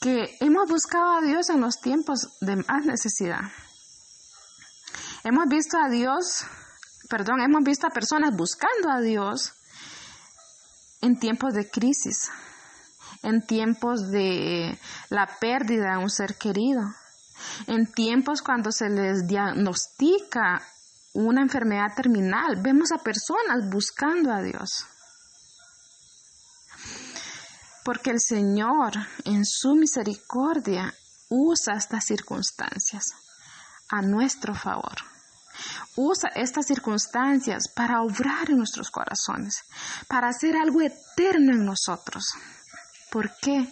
[0.01, 3.41] que hemos buscado a Dios en los tiempos de más necesidad.
[5.23, 6.45] Hemos visto a Dios
[7.09, 9.53] perdón, hemos visto a personas buscando a Dios
[11.01, 12.29] en tiempos de crisis,
[13.23, 14.77] en tiempos de
[15.09, 16.81] la pérdida de un ser querido,
[17.67, 20.61] en tiempos cuando se les diagnostica
[21.13, 22.61] una enfermedad terminal.
[22.61, 24.85] Vemos a personas buscando a Dios.
[27.89, 28.93] Porque el Señor,
[29.25, 30.93] en su misericordia,
[31.27, 33.05] usa estas circunstancias
[33.89, 34.95] a nuestro favor
[35.95, 39.63] usa estas circunstancias para obrar en nuestros corazones,
[40.07, 42.25] para hacer algo eterno en nosotros.
[43.09, 43.67] ¿Por qué?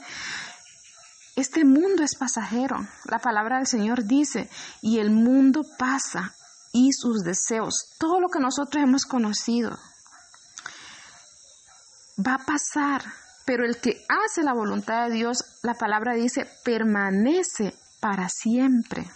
[1.35, 2.75] Este mundo es pasajero.
[3.05, 4.49] La palabra del Señor dice,
[4.81, 6.33] y el mundo pasa
[6.73, 9.77] y sus deseos, todo lo que nosotros hemos conocido,
[12.19, 13.03] va a pasar.
[13.47, 19.09] Pero el que hace la voluntad de Dios, la palabra dice, permanece para siempre.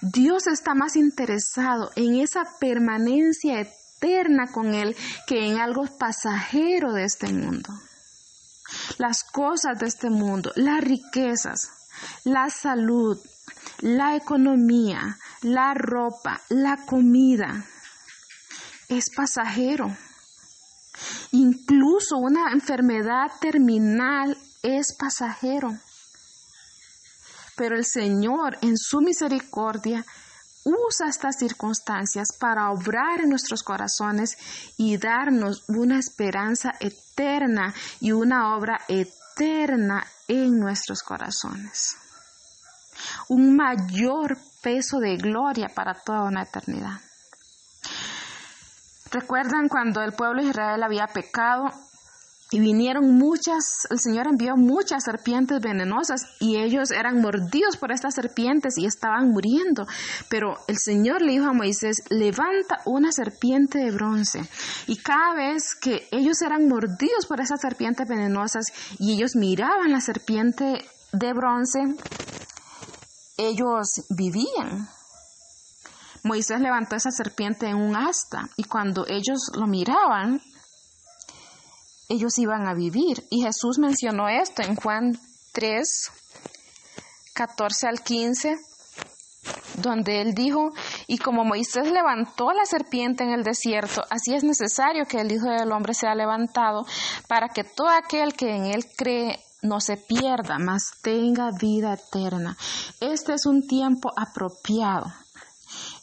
[0.00, 4.96] Dios está más interesado en esa permanencia eterna con Él
[5.28, 7.72] que en algo pasajero de este mundo.
[8.98, 11.70] Las cosas de este mundo, las riquezas,
[12.24, 13.20] la salud,
[13.78, 17.64] la economía, la ropa, la comida,
[18.88, 19.96] es pasajero.
[21.34, 25.76] Incluso una enfermedad terminal es pasajero.
[27.56, 30.06] Pero el Señor, en su misericordia,
[30.64, 34.38] usa estas circunstancias para obrar en nuestros corazones
[34.76, 41.96] y darnos una esperanza eterna y una obra eterna en nuestros corazones.
[43.28, 47.00] Un mayor peso de gloria para toda una eternidad.
[49.14, 51.70] ¿Recuerdan cuando el pueblo de Israel había pecado
[52.50, 58.16] y vinieron muchas, el Señor envió muchas serpientes venenosas y ellos eran mordidos por estas
[58.16, 59.86] serpientes y estaban muriendo.
[60.28, 64.40] Pero el Señor le dijo a Moisés, levanta una serpiente de bronce.
[64.88, 68.66] Y cada vez que ellos eran mordidos por esas serpientes venenosas
[68.98, 71.78] y ellos miraban la serpiente de bronce,
[73.38, 74.88] ellos vivían.
[76.24, 80.40] Moisés levantó esa serpiente en un asta y cuando ellos lo miraban,
[82.08, 83.26] ellos iban a vivir.
[83.30, 85.18] Y Jesús mencionó esto en Juan
[85.52, 86.10] 3,
[87.34, 88.56] 14 al 15,
[89.82, 90.72] donde él dijo,
[91.06, 95.50] y como Moisés levantó la serpiente en el desierto, así es necesario que el Hijo
[95.50, 96.86] del Hombre sea levantado
[97.28, 102.56] para que todo aquel que en él cree no se pierda, mas tenga vida eterna.
[103.00, 105.12] Este es un tiempo apropiado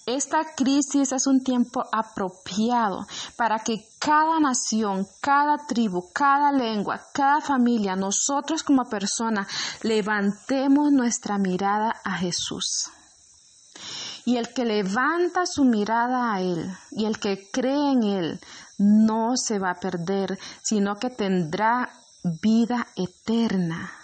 [0.05, 7.39] esta crisis es un tiempo apropiado para que cada nación, cada tribu, cada lengua, cada
[7.39, 9.47] familia, nosotros como personas,
[9.83, 12.89] levantemos nuestra mirada a Jesús.
[14.25, 18.39] Y el que levanta su mirada a Él y el que cree en Él
[18.77, 21.89] no se va a perder, sino que tendrá
[22.23, 24.00] vida eterna.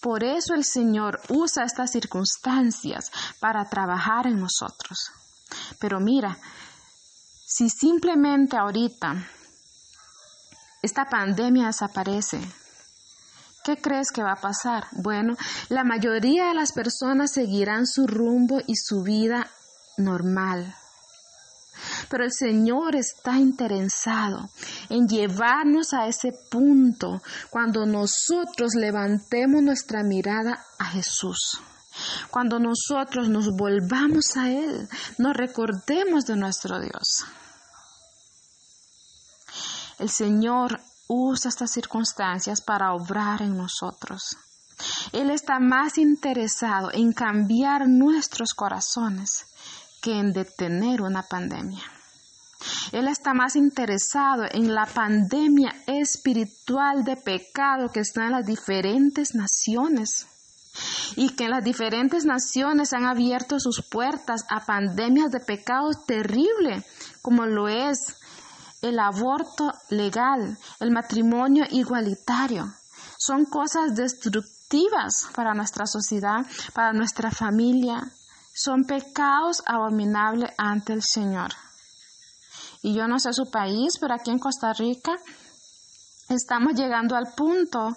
[0.00, 5.10] Por eso el Señor usa estas circunstancias para trabajar en nosotros.
[5.80, 6.38] Pero mira,
[7.46, 9.26] si simplemente ahorita
[10.82, 12.40] esta pandemia desaparece,
[13.64, 14.86] ¿qué crees que va a pasar?
[14.92, 15.36] Bueno,
[15.68, 19.50] la mayoría de las personas seguirán su rumbo y su vida
[19.96, 20.74] normal,
[22.08, 24.50] pero el Señor está interesado
[24.88, 31.60] en llevarnos a ese punto cuando nosotros levantemos nuestra mirada a Jesús.
[32.30, 37.24] Cuando nosotros nos volvamos a Él, nos recordemos de nuestro Dios.
[39.98, 44.36] El Señor usa estas circunstancias para obrar en nosotros.
[45.12, 49.46] Él está más interesado en cambiar nuestros corazones
[50.00, 51.82] que en detener una pandemia.
[52.92, 59.34] Él está más interesado en la pandemia espiritual de pecado que está en las diferentes
[59.34, 60.26] naciones
[61.16, 66.84] y que en las diferentes naciones han abierto sus puertas a pandemias de pecado terrible
[67.22, 68.16] como lo es
[68.82, 72.72] el aborto legal, el matrimonio igualitario.
[73.18, 78.10] Son cosas destructivas para nuestra sociedad, para nuestra familia.
[78.58, 81.52] Son pecados abominables ante el Señor.
[82.82, 85.12] Y yo no sé su país, pero aquí en Costa Rica
[86.28, 87.96] estamos llegando al punto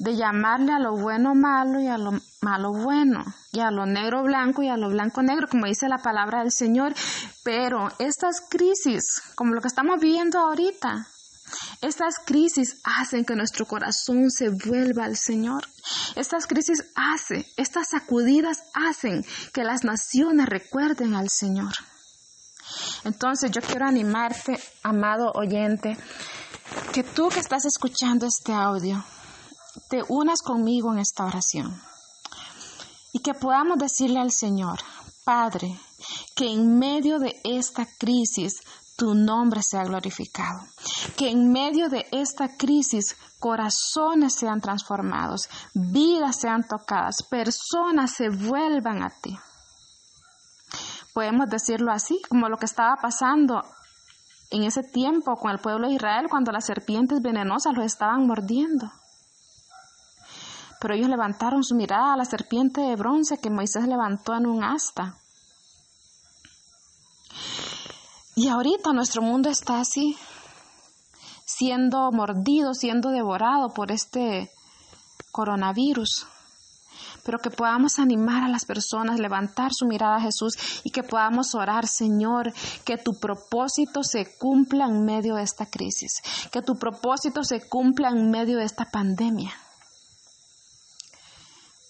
[0.00, 4.24] de llamarle a lo bueno malo y a lo malo bueno, y a lo negro
[4.24, 6.92] blanco y a lo blanco negro, como dice la palabra del Señor.
[7.44, 11.06] Pero estas crisis, como lo que estamos viviendo ahorita,
[11.80, 15.66] estas crisis hacen que nuestro corazón se vuelva al Señor.
[16.16, 21.72] Estas crisis hacen, estas sacudidas hacen que las naciones recuerden al Señor.
[23.04, 25.96] Entonces yo quiero animarte, amado oyente,
[26.92, 29.04] que tú que estás escuchando este audio,
[29.88, 31.80] te unas conmigo en esta oración
[33.12, 34.78] y que podamos decirle al Señor,
[35.24, 35.78] Padre,
[36.34, 38.60] que en medio de esta crisis
[39.00, 40.60] tu nombre sea glorificado,
[41.16, 49.02] que en medio de esta crisis corazones sean transformados, vidas sean tocadas, personas se vuelvan
[49.02, 49.38] a ti.
[51.14, 53.64] Podemos decirlo así, como lo que estaba pasando
[54.50, 58.92] en ese tiempo con el pueblo de Israel cuando las serpientes venenosas los estaban mordiendo.
[60.78, 64.62] Pero ellos levantaron su mirada a la serpiente de bronce que Moisés levantó en un
[64.62, 65.16] asta.
[68.36, 70.16] Y ahorita nuestro mundo está así,
[71.44, 74.50] siendo mordido, siendo devorado por este
[75.32, 76.26] coronavirus.
[77.24, 80.54] Pero que podamos animar a las personas, levantar su mirada a Jesús
[80.84, 82.52] y que podamos orar, Señor,
[82.84, 88.08] que tu propósito se cumpla en medio de esta crisis, que tu propósito se cumpla
[88.08, 89.52] en medio de esta pandemia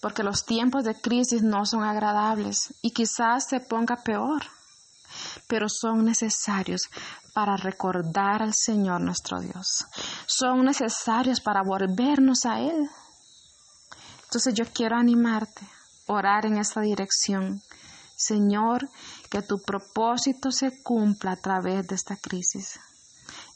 [0.00, 4.42] porque los tiempos de crisis no son agradables y quizás se ponga peor,
[5.46, 6.82] pero son necesarios
[7.34, 9.86] para recordar al Señor nuestro Dios.
[10.26, 12.88] Son necesarios para volvernos a Él.
[14.24, 15.66] Entonces yo quiero animarte,
[16.06, 17.62] orar en esta dirección.
[18.16, 18.88] Señor,
[19.30, 22.78] que tu propósito se cumpla a través de esta crisis,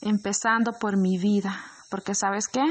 [0.01, 2.65] empezando por mi vida, porque sabes qué,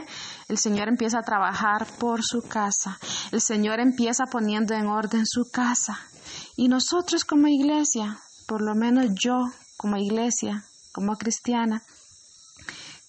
[0.47, 2.97] el Señor empieza a trabajar por su casa,
[3.31, 5.99] el Señor empieza poniendo en orden su casa.
[6.57, 11.81] Y nosotros como iglesia, por lo menos yo como iglesia, como cristiana,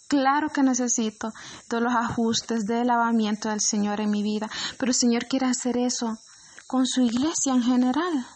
[0.09, 1.33] claro que necesito
[1.69, 5.77] todos los ajustes del lavamiento del Señor en mi vida, pero el Señor quiere hacer
[5.77, 6.19] eso
[6.67, 8.27] con su iglesia en general.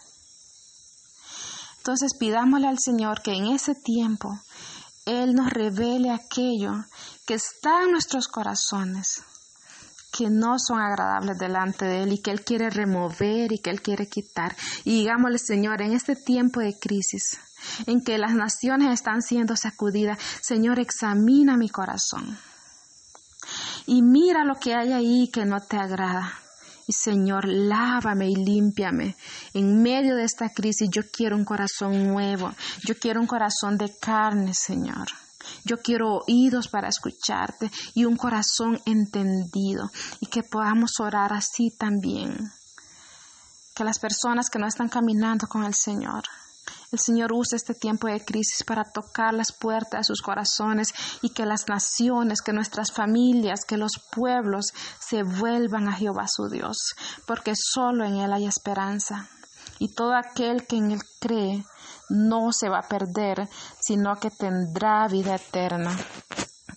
[1.77, 4.39] Entonces pidámosle al Señor que en ese tiempo
[5.05, 6.73] Él nos revele aquello
[7.25, 9.23] que está en nuestros corazones,
[10.11, 13.81] que no son agradables delante de Él y que Él quiere remover y que Él
[13.81, 14.55] quiere quitar.
[14.83, 17.37] Y digámosle, Señor, en este tiempo de crisis,
[17.85, 22.37] en que las naciones están siendo sacudidas, Señor, examina mi corazón.
[23.85, 26.33] Y mira lo que hay ahí que no te agrada.
[26.87, 29.15] Y Señor, lávame y límpiame.
[29.53, 32.51] En medio de esta crisis yo quiero un corazón nuevo.
[32.83, 35.07] Yo quiero un corazón de carne, Señor.
[35.63, 39.89] Yo quiero oídos para escucharte y un corazón entendido
[40.19, 42.51] y que podamos orar así también.
[43.75, 46.23] Que las personas que no están caminando con el Señor,
[46.91, 50.91] el Señor use este tiempo de crisis para tocar las puertas de sus corazones
[51.21, 56.49] y que las naciones, que nuestras familias, que los pueblos se vuelvan a Jehová su
[56.49, 56.95] Dios,
[57.27, 59.29] porque solo en Él hay esperanza.
[59.77, 61.63] Y todo aquel que en Él cree
[62.09, 63.47] no se va a perder,
[63.79, 65.95] sino que tendrá vida eterna.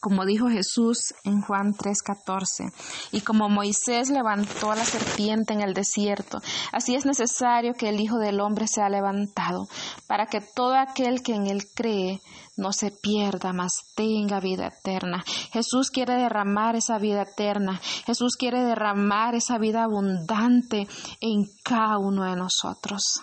[0.00, 2.72] Como dijo Jesús en Juan 3:14,
[3.12, 6.38] y como Moisés levantó a la serpiente en el desierto,
[6.72, 9.68] así es necesario que el Hijo del Hombre sea levantado,
[10.08, 12.20] para que todo aquel que en él cree
[12.56, 15.22] no se pierda, mas tenga vida eterna.
[15.52, 17.80] Jesús quiere derramar esa vida eterna.
[18.04, 20.88] Jesús quiere derramar esa vida abundante
[21.20, 23.22] en cada uno de nosotros.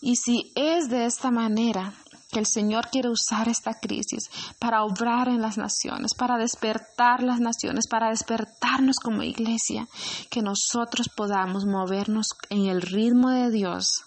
[0.00, 1.94] Y si es de esta manera
[2.30, 7.40] que el Señor quiere usar esta crisis para obrar en las naciones, para despertar las
[7.40, 9.88] naciones, para despertarnos como iglesia,
[10.30, 14.04] que nosotros podamos movernos en el ritmo de Dios,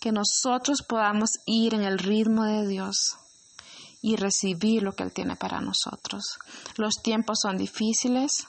[0.00, 3.16] que nosotros podamos ir en el ritmo de Dios
[4.02, 6.24] y recibir lo que Él tiene para nosotros.
[6.76, 8.46] Los tiempos son difíciles,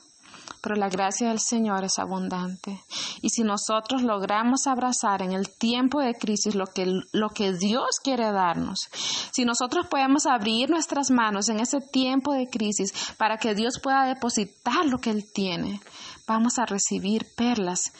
[0.62, 2.84] pero la gracia del Señor es abundante.
[3.22, 8.00] Y si nosotros logramos abrazar en el tiempo de crisis lo que, lo que Dios
[8.04, 8.90] quiere darnos,
[9.32, 14.06] si nosotros podemos abrir nuestras manos en ese tiempo de crisis para que Dios pueda
[14.06, 15.82] depositar lo que Él tiene,
[16.28, 17.92] vamos a recibir perlas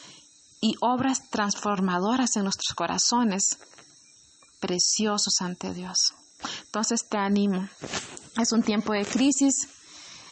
[0.60, 3.58] y obras transformadoras en nuestros corazones,
[4.60, 6.14] preciosos ante Dios.
[6.64, 7.68] Entonces te animo.
[8.40, 9.68] Es un tiempo de crisis,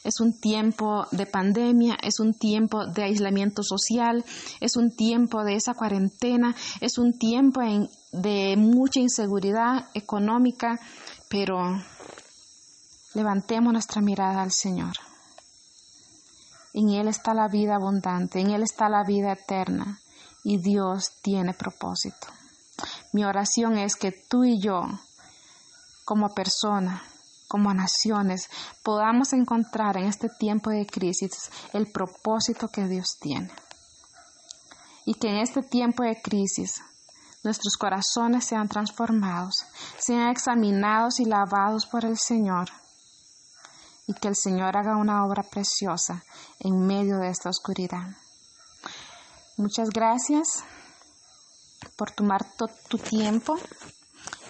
[0.05, 4.25] es un tiempo de pandemia, es un tiempo de aislamiento social,
[4.61, 7.61] es un tiempo de esa cuarentena, es un tiempo
[8.13, 10.79] de mucha inseguridad económica,
[11.29, 11.59] pero
[13.15, 14.95] levantemos nuestra mirada al Señor.
[16.73, 20.01] En Él está la vida abundante, en Él está la vida eterna
[20.45, 22.29] y Dios tiene propósito.
[23.13, 24.83] Mi oración es que tú y yo,
[26.05, 27.03] como persona,
[27.51, 28.49] como naciones,
[28.85, 33.51] podamos encontrar en este tiempo de crisis el propósito que Dios tiene.
[35.05, 36.81] Y que en este tiempo de crisis
[37.43, 39.67] nuestros corazones sean transformados,
[39.99, 42.69] sean examinados y lavados por el Señor.
[44.07, 46.23] Y que el Señor haga una obra preciosa
[46.61, 48.15] en medio de esta oscuridad.
[49.57, 50.63] Muchas gracias
[51.97, 52.47] por tomar
[52.89, 53.59] tu tiempo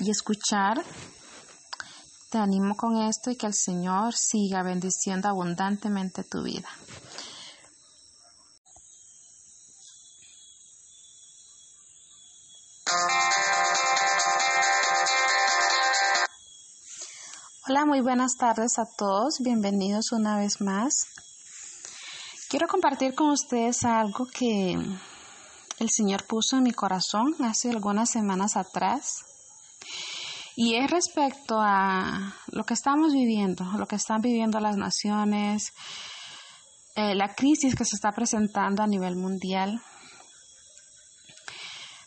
[0.00, 0.84] y escuchar
[2.30, 6.68] te animo con esto y que el Señor siga bendiciendo abundantemente tu vida.
[17.68, 19.40] Hola, muy buenas tardes a todos.
[19.40, 21.06] Bienvenidos una vez más.
[22.48, 28.56] Quiero compartir con ustedes algo que el Señor puso en mi corazón hace algunas semanas
[28.56, 29.29] atrás.
[30.62, 35.72] Y es respecto a lo que estamos viviendo, lo que están viviendo las naciones,
[36.96, 39.80] eh, la crisis que se está presentando a nivel mundial.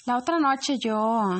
[0.05, 1.31] La otra noche yo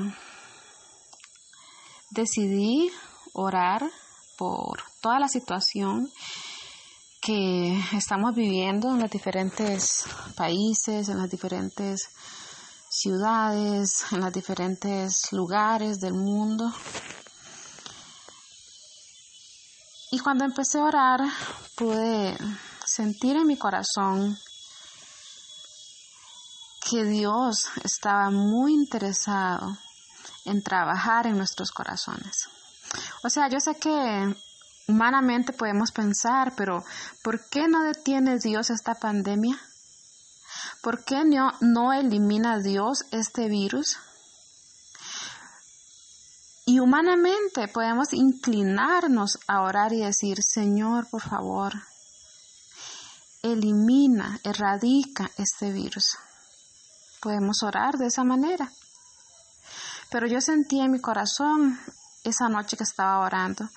[2.09, 2.89] decidí
[3.34, 3.88] orar
[4.36, 6.09] por toda la situación
[7.22, 10.05] que estamos viviendo en los diferentes
[10.36, 12.09] países, en las diferentes
[12.94, 16.72] ciudades, en los diferentes lugares del mundo.
[20.12, 21.22] Y cuando empecé a orar,
[21.76, 22.38] pude
[22.86, 24.38] sentir en mi corazón
[26.89, 29.76] que Dios estaba muy interesado
[30.46, 32.50] en trabajar en nuestros corazones.
[33.24, 34.36] O sea, yo sé que
[34.88, 36.84] humanamente podemos pensar, pero
[37.24, 39.60] ¿por qué no detiene Dios esta pandemia?
[40.84, 43.98] ¿Por qué no, no elimina Dios este virus?
[46.66, 51.72] Y humanamente podemos inclinarnos a orar y decir, Señor, por favor,
[53.42, 56.18] elimina, erradica este virus.
[57.22, 58.70] Podemos orar de esa manera.
[60.12, 61.80] Pero yo sentí en mi corazón
[62.26, 63.70] esa noche que estaba orando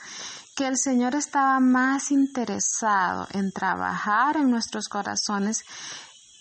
[0.56, 5.64] que el Señor estaba más interesado en trabajar en nuestros corazones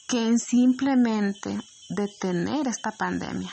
[0.07, 3.51] que en simplemente detener esta pandemia.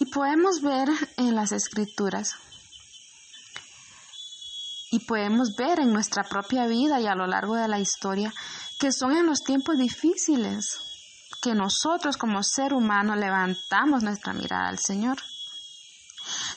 [0.00, 2.34] Y podemos ver en las escrituras
[4.90, 8.32] y podemos ver en nuestra propia vida y a lo largo de la historia
[8.78, 10.78] que son en los tiempos difíciles
[11.42, 15.18] que nosotros como ser humano levantamos nuestra mirada al Señor.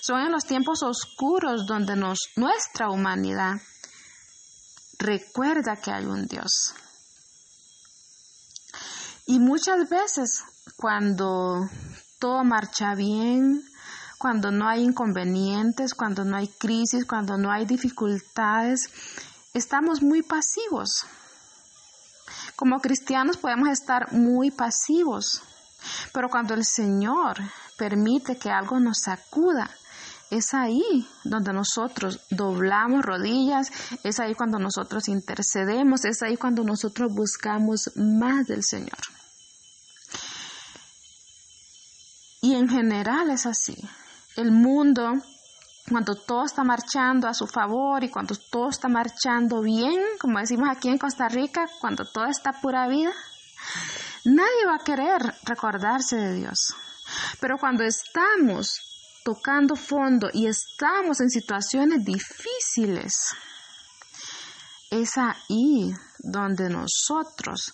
[0.02, 3.56] Son en los tiempos oscuros donde nos, nuestra humanidad
[4.98, 6.74] recuerda que hay un Dios.
[9.30, 10.46] Y muchas veces
[10.78, 11.70] cuando
[12.18, 13.62] todo marcha bien,
[14.18, 18.90] cuando no hay inconvenientes, cuando no hay crisis, cuando no hay dificultades,
[19.54, 21.06] estamos muy pasivos.
[22.56, 25.44] Como cristianos podemos estar muy pasivos,
[26.14, 27.36] pero cuando el Señor
[27.78, 29.70] permite que algo nos sacuda,
[30.32, 33.72] es ahí donde nosotros doblamos rodillas,
[34.06, 39.17] es ahí cuando nosotros intercedemos, es ahí cuando nosotros buscamos más del Señor.
[42.48, 43.76] Y en general es así.
[44.38, 45.16] El mundo,
[45.90, 50.70] cuando todo está marchando a su favor y cuando todo está marchando bien, como decimos
[50.72, 53.12] aquí en Costa Rica, cuando todo está pura vida,
[54.24, 56.74] nadie va a querer recordarse de Dios.
[57.42, 58.80] Pero cuando estamos
[59.26, 63.14] tocando fondo y estamos en situaciones difíciles,
[64.90, 67.74] es ahí donde nosotros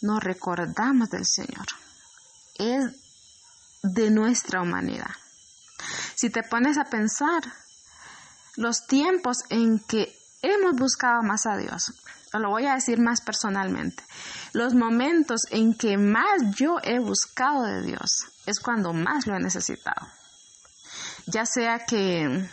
[0.00, 1.66] nos recordamos del Señor.
[2.58, 2.99] Es
[3.82, 5.10] de nuestra humanidad.
[6.14, 7.42] Si te pones a pensar,
[8.56, 11.92] los tiempos en que hemos buscado más a Dios,
[12.32, 14.02] lo voy a decir más personalmente,
[14.52, 19.40] los momentos en que más yo he buscado de Dios es cuando más lo he
[19.40, 20.06] necesitado
[21.26, 22.48] ya sea que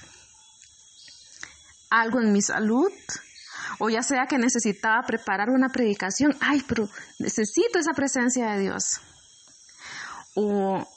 [1.89, 2.91] algo en mi salud,
[3.80, 8.99] o ya sea que necesitaba preparar una predicación, ay, pero necesito esa presencia de Dios.
[10.36, 10.88] O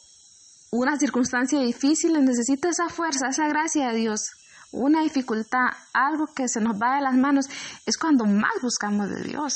[0.73, 4.31] una circunstancia difícil, necesito esa fuerza, esa gracia de Dios.
[4.73, 7.47] Una dificultad, algo que se nos va de las manos,
[7.87, 9.55] es cuando más buscamos de Dios.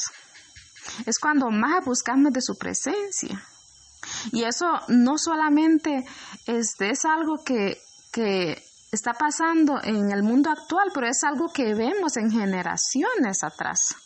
[1.06, 3.42] Es cuando más buscamos de su presencia.
[4.32, 6.04] Y eso no solamente
[6.46, 7.80] es algo que
[8.90, 13.96] está pasando en el mundo actual, pero es algo que vemos en generaciones atrás.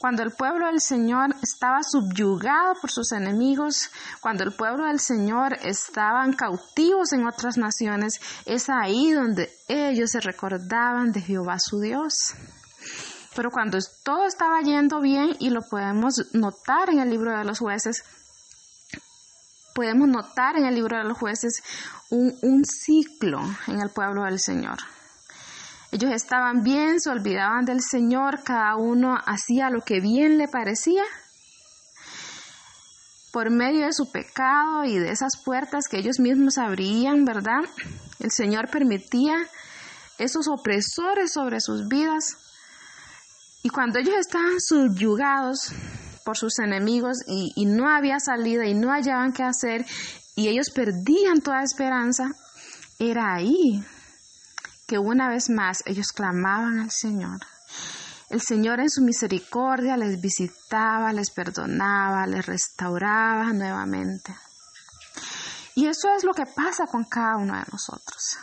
[0.00, 3.90] Cuando el pueblo del Señor estaba subyugado por sus enemigos,
[4.22, 10.20] cuando el pueblo del Señor estaban cautivos en otras naciones, es ahí donde ellos se
[10.20, 12.32] recordaban de Jehová su Dios.
[13.36, 17.58] Pero cuando todo estaba yendo bien, y lo podemos notar en el libro de los
[17.58, 18.02] jueces,
[19.74, 21.62] podemos notar en el libro de los jueces
[22.08, 24.78] un, ciclo en el pueblo del Señor.
[25.92, 31.02] Ellos estaban bien, se olvidaban del Señor, cada uno hacía lo que bien le parecía.
[33.32, 37.62] Por medio de su pecado y de esas puertas que ellos mismos abrían, ¿verdad?
[38.20, 39.36] El Señor permitía
[40.18, 42.36] esos opresores sobre sus vidas.
[43.62, 45.72] Y cuando ellos estaban subyugados
[46.24, 49.84] por sus enemigos y, no había salida y no hallaban qué hacer
[50.36, 52.30] y ellos perdían toda esperanza,
[52.98, 53.82] era ahí
[54.90, 57.38] que una vez más ellos clamaban al Señor.
[58.28, 64.34] El Señor en su misericordia les visitaba, les perdonaba, les restauraba nuevamente.
[65.76, 68.36] Y eso es lo que pasa con cada uno de nosotros.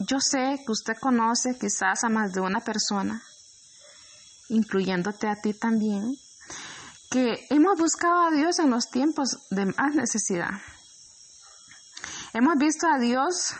[0.00, 3.22] Yo sé que usted conoce quizás a más de una persona,
[4.50, 6.14] incluyéndote a ti también,
[7.10, 10.50] que hemos buscado a Dios en los tiempos de más necesidad.
[12.34, 13.54] Hemos visto a Dios,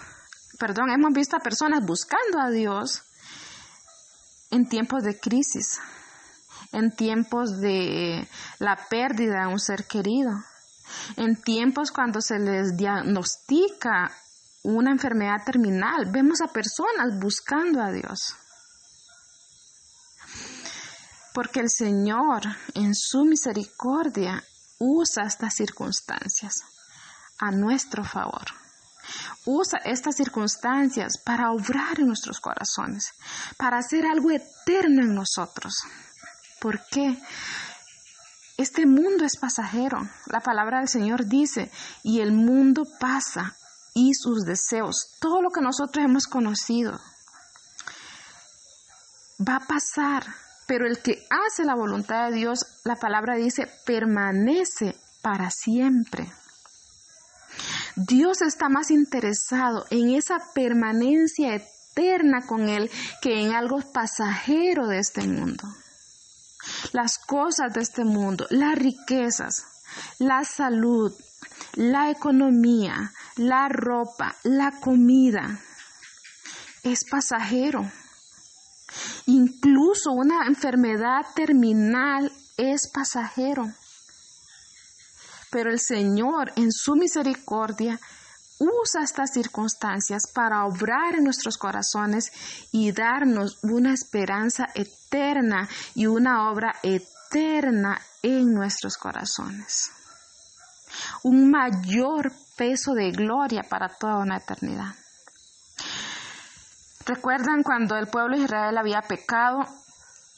[0.63, 3.03] perdón, hemos visto a personas buscando a Dios
[4.53, 5.81] en tiempos de crisis,
[6.71, 8.29] en tiempos de
[8.61, 10.31] la pérdida de un ser querido,
[11.17, 14.13] en tiempos cuando se les diagnostica
[14.63, 16.13] una enfermedad terminal.
[16.13, 18.37] Vemos a personas buscando a Dios
[21.35, 22.43] porque el Señor
[22.75, 24.45] en su misericordia
[24.79, 26.63] usa estas circunstancias
[27.41, 28.62] a nuestro favor.
[29.45, 33.13] Usa estas circunstancias para obrar en nuestros corazones,
[33.57, 35.75] para hacer algo eterno en nosotros.
[36.61, 37.19] ¿Por qué?
[38.57, 39.99] Este mundo es pasajero.
[40.27, 41.71] La palabra del Señor dice,
[42.03, 43.57] y el mundo pasa
[43.95, 46.99] y sus deseos, todo lo que nosotros hemos conocido,
[49.47, 50.25] va a pasar,
[50.67, 56.33] pero el que hace la voluntad de Dios, la palabra dice, permanece para siempre.
[57.97, 62.91] Dios está más interesado en esa permanencia eterna con Él
[63.21, 65.65] que en algo pasajero de este mundo.
[66.93, 69.67] Las cosas de este mundo, las riquezas,
[70.19, 71.13] la salud,
[71.75, 75.61] la economía, la ropa, la comida,
[76.83, 77.91] es pasajero.
[79.27, 83.71] Incluso una enfermedad terminal es pasajero.
[85.53, 88.01] Pero el Señor en su misericordia
[88.59, 92.33] usa estas circunstancias para obrar en nuestros corazones
[92.73, 99.91] y darnos una esperanza eterna y una obra eterna en nuestros corazones.
[101.23, 104.95] Un mayor peso de gloria para toda una eternidad.
[107.05, 109.67] ¿Recuerdan cuando el pueblo de Israel había pecado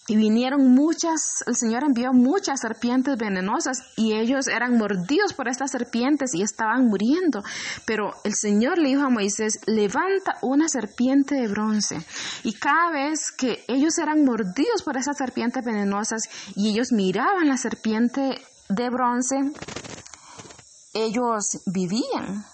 [0.07, 5.71] y vinieron muchas, el Señor envió muchas serpientes venenosas y ellos eran mordidos por estas
[5.71, 7.43] serpientes y estaban muriendo.
[7.87, 12.05] Pero el Señor le dijo a Moisés, levanta una serpiente de bronce.
[12.43, 16.23] Y cada vez que ellos eran mordidos por esas serpientes venenosas
[16.55, 19.37] y ellos miraban la serpiente de bronce,
[20.93, 22.45] ellos vivían.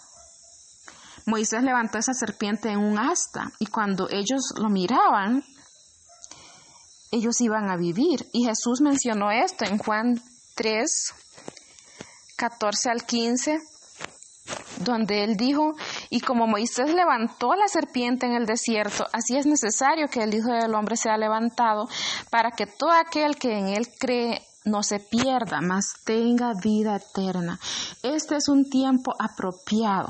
[1.26, 5.44] Moisés levantó esa serpiente en un asta y cuando ellos lo miraban,
[7.11, 8.28] ellos iban a vivir.
[8.32, 10.22] Y Jesús mencionó esto en Juan
[10.54, 11.14] 3,
[12.36, 13.58] 14 al 15.
[14.78, 15.74] donde él dijo,
[16.08, 20.48] y como Moisés levantó la serpiente en el desierto, así es necesario que el Hijo
[20.48, 21.86] del Hombre sea levantado
[22.30, 27.61] para que todo aquel que en él cree no se pierda, mas tenga vida eterna.
[28.02, 30.08] Este es un tiempo apropiado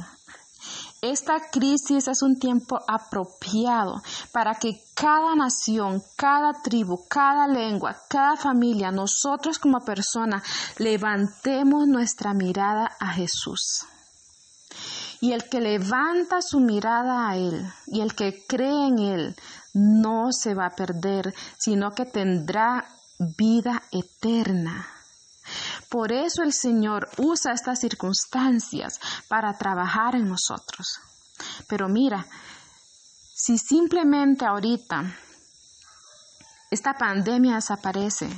[1.03, 8.36] esta crisis es un tiempo apropiado para que cada nación, cada tribu, cada lengua, cada
[8.36, 10.42] familia, nosotros como personas,
[10.78, 13.86] levantemos nuestra mirada a Jesús.
[15.22, 19.36] Y el que levanta su mirada a Él y el que cree en Él
[19.72, 22.86] no se va a perder, sino que tendrá
[23.18, 24.99] vida eterna.
[25.91, 31.01] Por eso el Señor usa estas circunstancias para trabajar en nosotros.
[31.66, 32.24] Pero mira,
[33.34, 35.16] si simplemente ahorita
[36.70, 38.30] esta pandemia desaparece,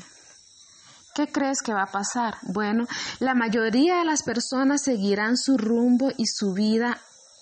[1.15, 2.39] ¿qué crees que va a pasar?
[2.41, 2.87] Bueno,
[3.19, 6.99] la mayoría de las personas seguirán su rumbo y su vida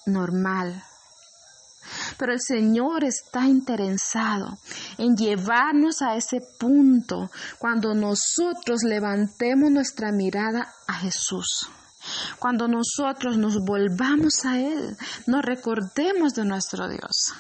[0.07, 0.83] normal.
[2.21, 4.59] Pero el Señor está interesado
[4.99, 11.67] en llevarnos a ese punto cuando nosotros levantemos nuestra mirada a Jesús.
[12.39, 17.33] Cuando nosotros nos volvamos a Él, nos recordemos de nuestro Dios.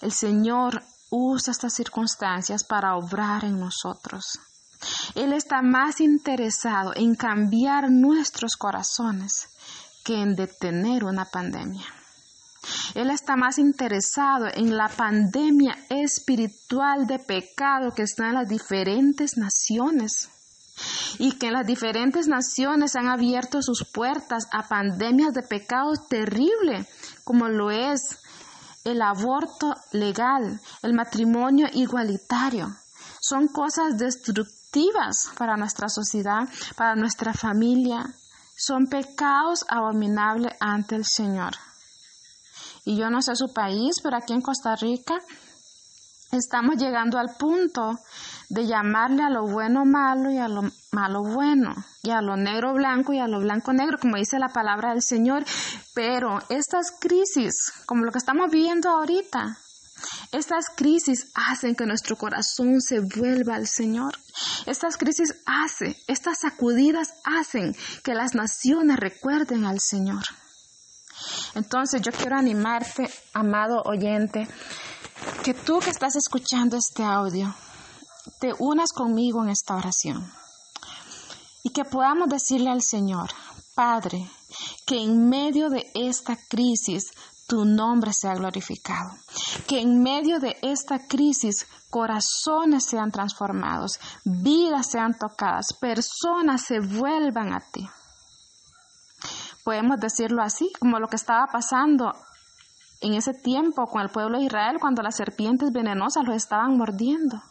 [0.00, 4.38] El Señor usa estas circunstancias para obrar en nosotros.
[5.16, 9.48] Él está más interesado en cambiar nuestros corazones
[10.04, 11.84] que en detener una pandemia.
[12.94, 19.36] Él está más interesado en la pandemia espiritual de pecado que está en las diferentes
[19.36, 20.30] naciones
[21.18, 26.86] y que las diferentes naciones han abierto sus puertas a pandemias de pecado terrible
[27.24, 28.18] como lo es
[28.84, 32.68] el aborto legal, el matrimonio igualitario.
[33.20, 36.46] Son cosas destructivas para nuestra sociedad,
[36.76, 38.04] para nuestra familia,
[38.56, 41.54] son pecados abominables ante el Señor.
[42.84, 45.14] Y yo no sé su país, pero aquí en Costa Rica
[46.32, 47.98] estamos llegando al punto
[48.48, 50.62] de llamarle a lo bueno malo y a lo
[50.92, 54.48] malo bueno, y a lo negro blanco y a lo blanco negro, como dice la
[54.48, 55.44] palabra del Señor.
[55.94, 59.58] Pero estas crisis, como lo que estamos viviendo ahorita,
[60.32, 64.18] estas crisis hacen que nuestro corazón se vuelva al Señor.
[64.66, 70.24] Estas crisis hacen, estas sacudidas hacen que las naciones recuerden al Señor.
[71.54, 74.48] Entonces yo quiero animarte, amado oyente,
[75.42, 77.54] que tú que estás escuchando este audio,
[78.40, 80.30] te unas conmigo en esta oración
[81.62, 83.30] y que podamos decirle al Señor,
[83.74, 84.28] Padre,
[84.86, 87.12] que en medio de esta crisis
[87.46, 89.10] tu nombre sea glorificado.
[89.66, 97.52] Que en medio de esta crisis corazones sean transformados, vidas sean tocadas, personas se vuelvan
[97.52, 97.88] a ti.
[99.64, 102.12] Podemos decirlo así, como lo que estaba pasando
[103.00, 107.42] en ese tiempo con el pueblo de Israel cuando las serpientes venenosas los estaban mordiendo.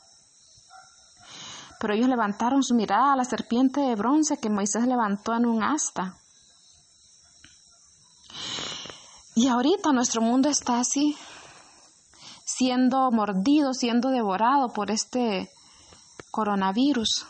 [1.80, 5.64] Pero ellos levantaron su mirada a la serpiente de bronce que Moisés levantó en un
[5.64, 6.16] asta.
[9.36, 11.18] Y ahorita nuestro mundo está así,
[12.46, 15.52] siendo mordido, siendo devorado por este
[16.30, 17.26] coronavirus.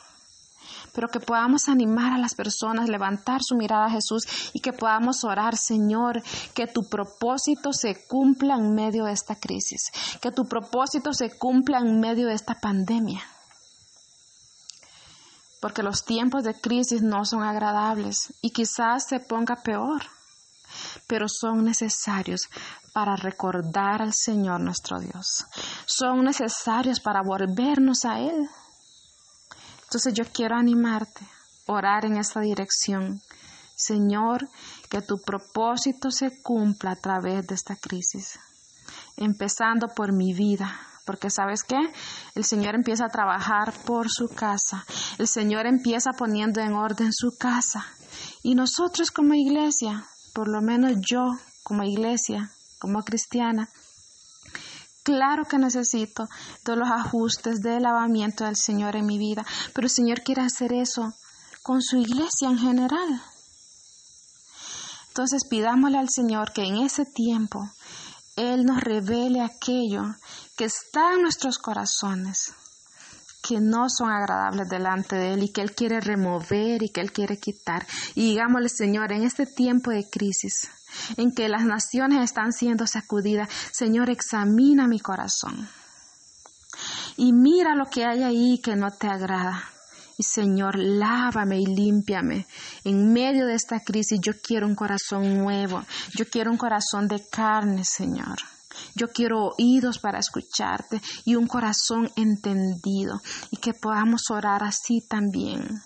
[0.93, 4.23] Pero que podamos animar a las personas, levantar su mirada a Jesús
[4.53, 6.21] y que podamos orar, Señor,
[6.53, 9.91] que tu propósito se cumpla en medio de esta crisis,
[10.21, 13.21] que tu propósito se cumpla en medio de esta pandemia.
[15.59, 20.03] Porque los tiempos de crisis no son agradables y quizás se ponga peor
[21.07, 22.49] pero son necesarios
[22.93, 25.45] para recordar al Señor nuestro Dios.
[25.85, 28.49] Son necesarios para volvernos a Él.
[29.93, 31.21] Entonces yo quiero animarte,
[31.67, 33.21] orar en esta dirección.
[33.75, 34.49] Señor,
[34.89, 38.39] que tu propósito se cumpla a través de esta crisis,
[39.17, 40.75] empezando por mi vida,
[41.05, 41.77] porque sabes qué,
[42.33, 44.83] el Señor empieza a trabajar por su casa,
[45.19, 47.85] el Señor empieza poniendo en orden su casa,
[48.41, 53.69] y nosotros como iglesia por lo menos yo como iglesia, como cristiana,
[55.03, 56.27] claro que necesito
[56.63, 60.73] todos los ajustes del lavamiento del Señor en mi vida, pero el Señor quiere hacer
[60.73, 61.13] eso
[61.61, 63.21] con su iglesia en general.
[65.09, 67.69] Entonces pidámosle al Señor que en ese tiempo
[68.35, 70.15] Él nos revele aquello
[70.57, 72.53] que está en nuestros corazones,
[73.43, 77.11] que no son agradables delante de Él y que Él quiere remover y que Él
[77.11, 77.85] quiere quitar.
[78.15, 80.67] Y digámosle, Señor, en este tiempo de crisis,
[81.17, 85.67] en que las naciones están siendo sacudidas, Señor, examina mi corazón.
[87.17, 89.63] Y mira lo que hay ahí que no te agrada.
[90.17, 92.45] Y Señor, lávame y límpiame.
[92.83, 95.83] En medio de esta crisis yo quiero un corazón nuevo.
[96.15, 98.37] Yo quiero un corazón de carne, Señor.
[98.95, 103.21] Yo quiero oídos para escucharte y un corazón entendido
[103.51, 105.81] y que podamos orar así también.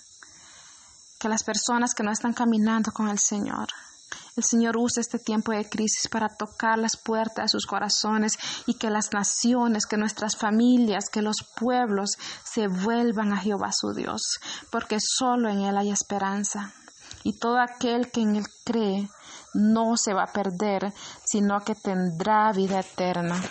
[1.20, 3.68] Que las personas que no están caminando con el Señor,
[4.36, 8.34] el Señor usa este tiempo de crisis para tocar las puertas de sus corazones
[8.66, 12.12] y que las naciones, que nuestras familias, que los pueblos
[12.44, 14.22] se vuelvan a Jehová su Dios,
[14.72, 16.74] porque solo en Él hay esperanza.
[17.24, 19.10] Y todo aquel que en Él cree
[19.54, 20.94] no se va a perder,
[21.26, 23.42] sino que tendrá vida eterna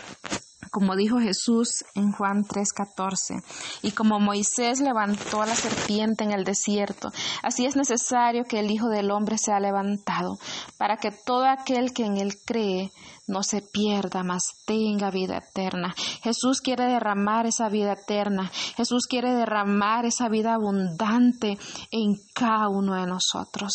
[0.77, 3.43] como dijo Jesús en Juan 3:14.
[3.81, 7.09] Y como Moisés levantó a la serpiente en el desierto,
[7.43, 10.37] así es necesario que el Hijo del Hombre sea levantado,
[10.77, 12.93] para que todo aquel que en él cree
[13.27, 15.95] no se pierda, mas tenga vida eterna.
[16.23, 18.53] Jesús quiere derramar esa vida eterna.
[18.77, 21.57] Jesús quiere derramar esa vida abundante
[21.91, 23.73] en cada uno de nosotros.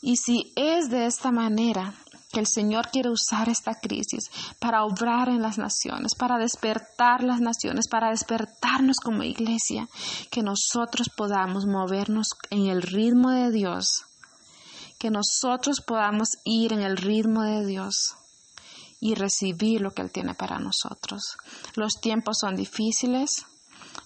[0.00, 1.94] Y si es de esta manera,
[2.32, 7.40] que el Señor quiere usar esta crisis para obrar en las naciones, para despertar las
[7.40, 9.88] naciones, para despertarnos como iglesia,
[10.30, 14.06] que nosotros podamos movernos en el ritmo de Dios,
[14.98, 18.14] que nosotros podamos ir en el ritmo de Dios
[18.98, 21.36] y recibir lo que Él tiene para nosotros.
[21.74, 23.44] Los tiempos son difíciles,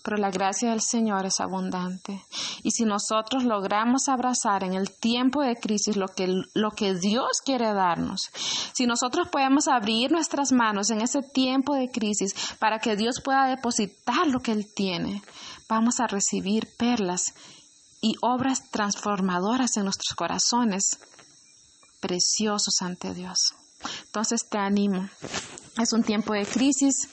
[0.03, 2.23] pero la gracia del Señor es abundante.
[2.63, 7.41] Y si nosotros logramos abrazar en el tiempo de crisis lo que, lo que Dios
[7.45, 8.31] quiere darnos,
[8.73, 13.47] si nosotros podemos abrir nuestras manos en ese tiempo de crisis para que Dios pueda
[13.47, 15.23] depositar lo que Él tiene,
[15.69, 17.35] vamos a recibir perlas
[18.01, 20.99] y obras transformadoras en nuestros corazones,
[22.01, 23.55] preciosos ante Dios.
[24.05, 25.09] Entonces te animo.
[25.81, 27.09] Es un tiempo de crisis,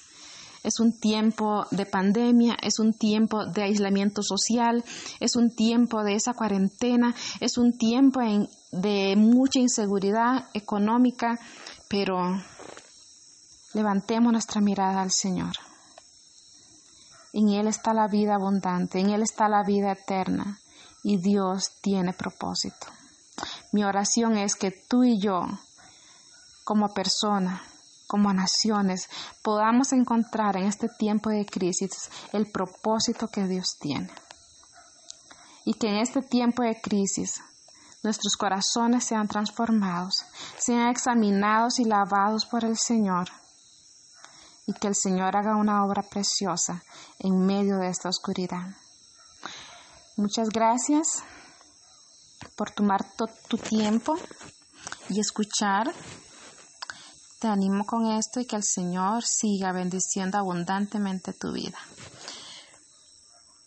[0.64, 4.84] es un tiempo de pandemia, es un tiempo de aislamiento social,
[5.20, 8.22] es un tiempo de esa cuarentena, es un tiempo
[8.72, 11.40] de mucha inseguridad económica,
[11.90, 12.18] pero
[13.74, 15.54] levantemos nuestra mirada al Señor.
[17.34, 20.60] En Él está la vida abundante, en Él está la vida eterna
[21.04, 22.88] y Dios tiene propósito.
[23.72, 25.42] Mi oración es que tú y yo,
[26.64, 27.62] como persona,
[28.08, 29.10] como naciones
[29.42, 34.10] podamos encontrar en este tiempo de crisis el propósito que Dios tiene.
[35.66, 37.42] Y que en este tiempo de crisis
[38.04, 40.26] nuestros corazones sean transformados,
[40.58, 43.30] sean examinados y lavados por el Señor.
[44.66, 46.84] Y que el Señor haga una obra preciosa
[47.20, 48.76] en medio de esta oscuridad.
[50.16, 51.24] Muchas gracias
[52.56, 53.04] por tomar
[53.48, 54.18] tu tiempo
[55.10, 55.94] y escuchar
[57.44, 61.78] te animo con esto y que el Señor siga bendiciendo abundantemente tu vida.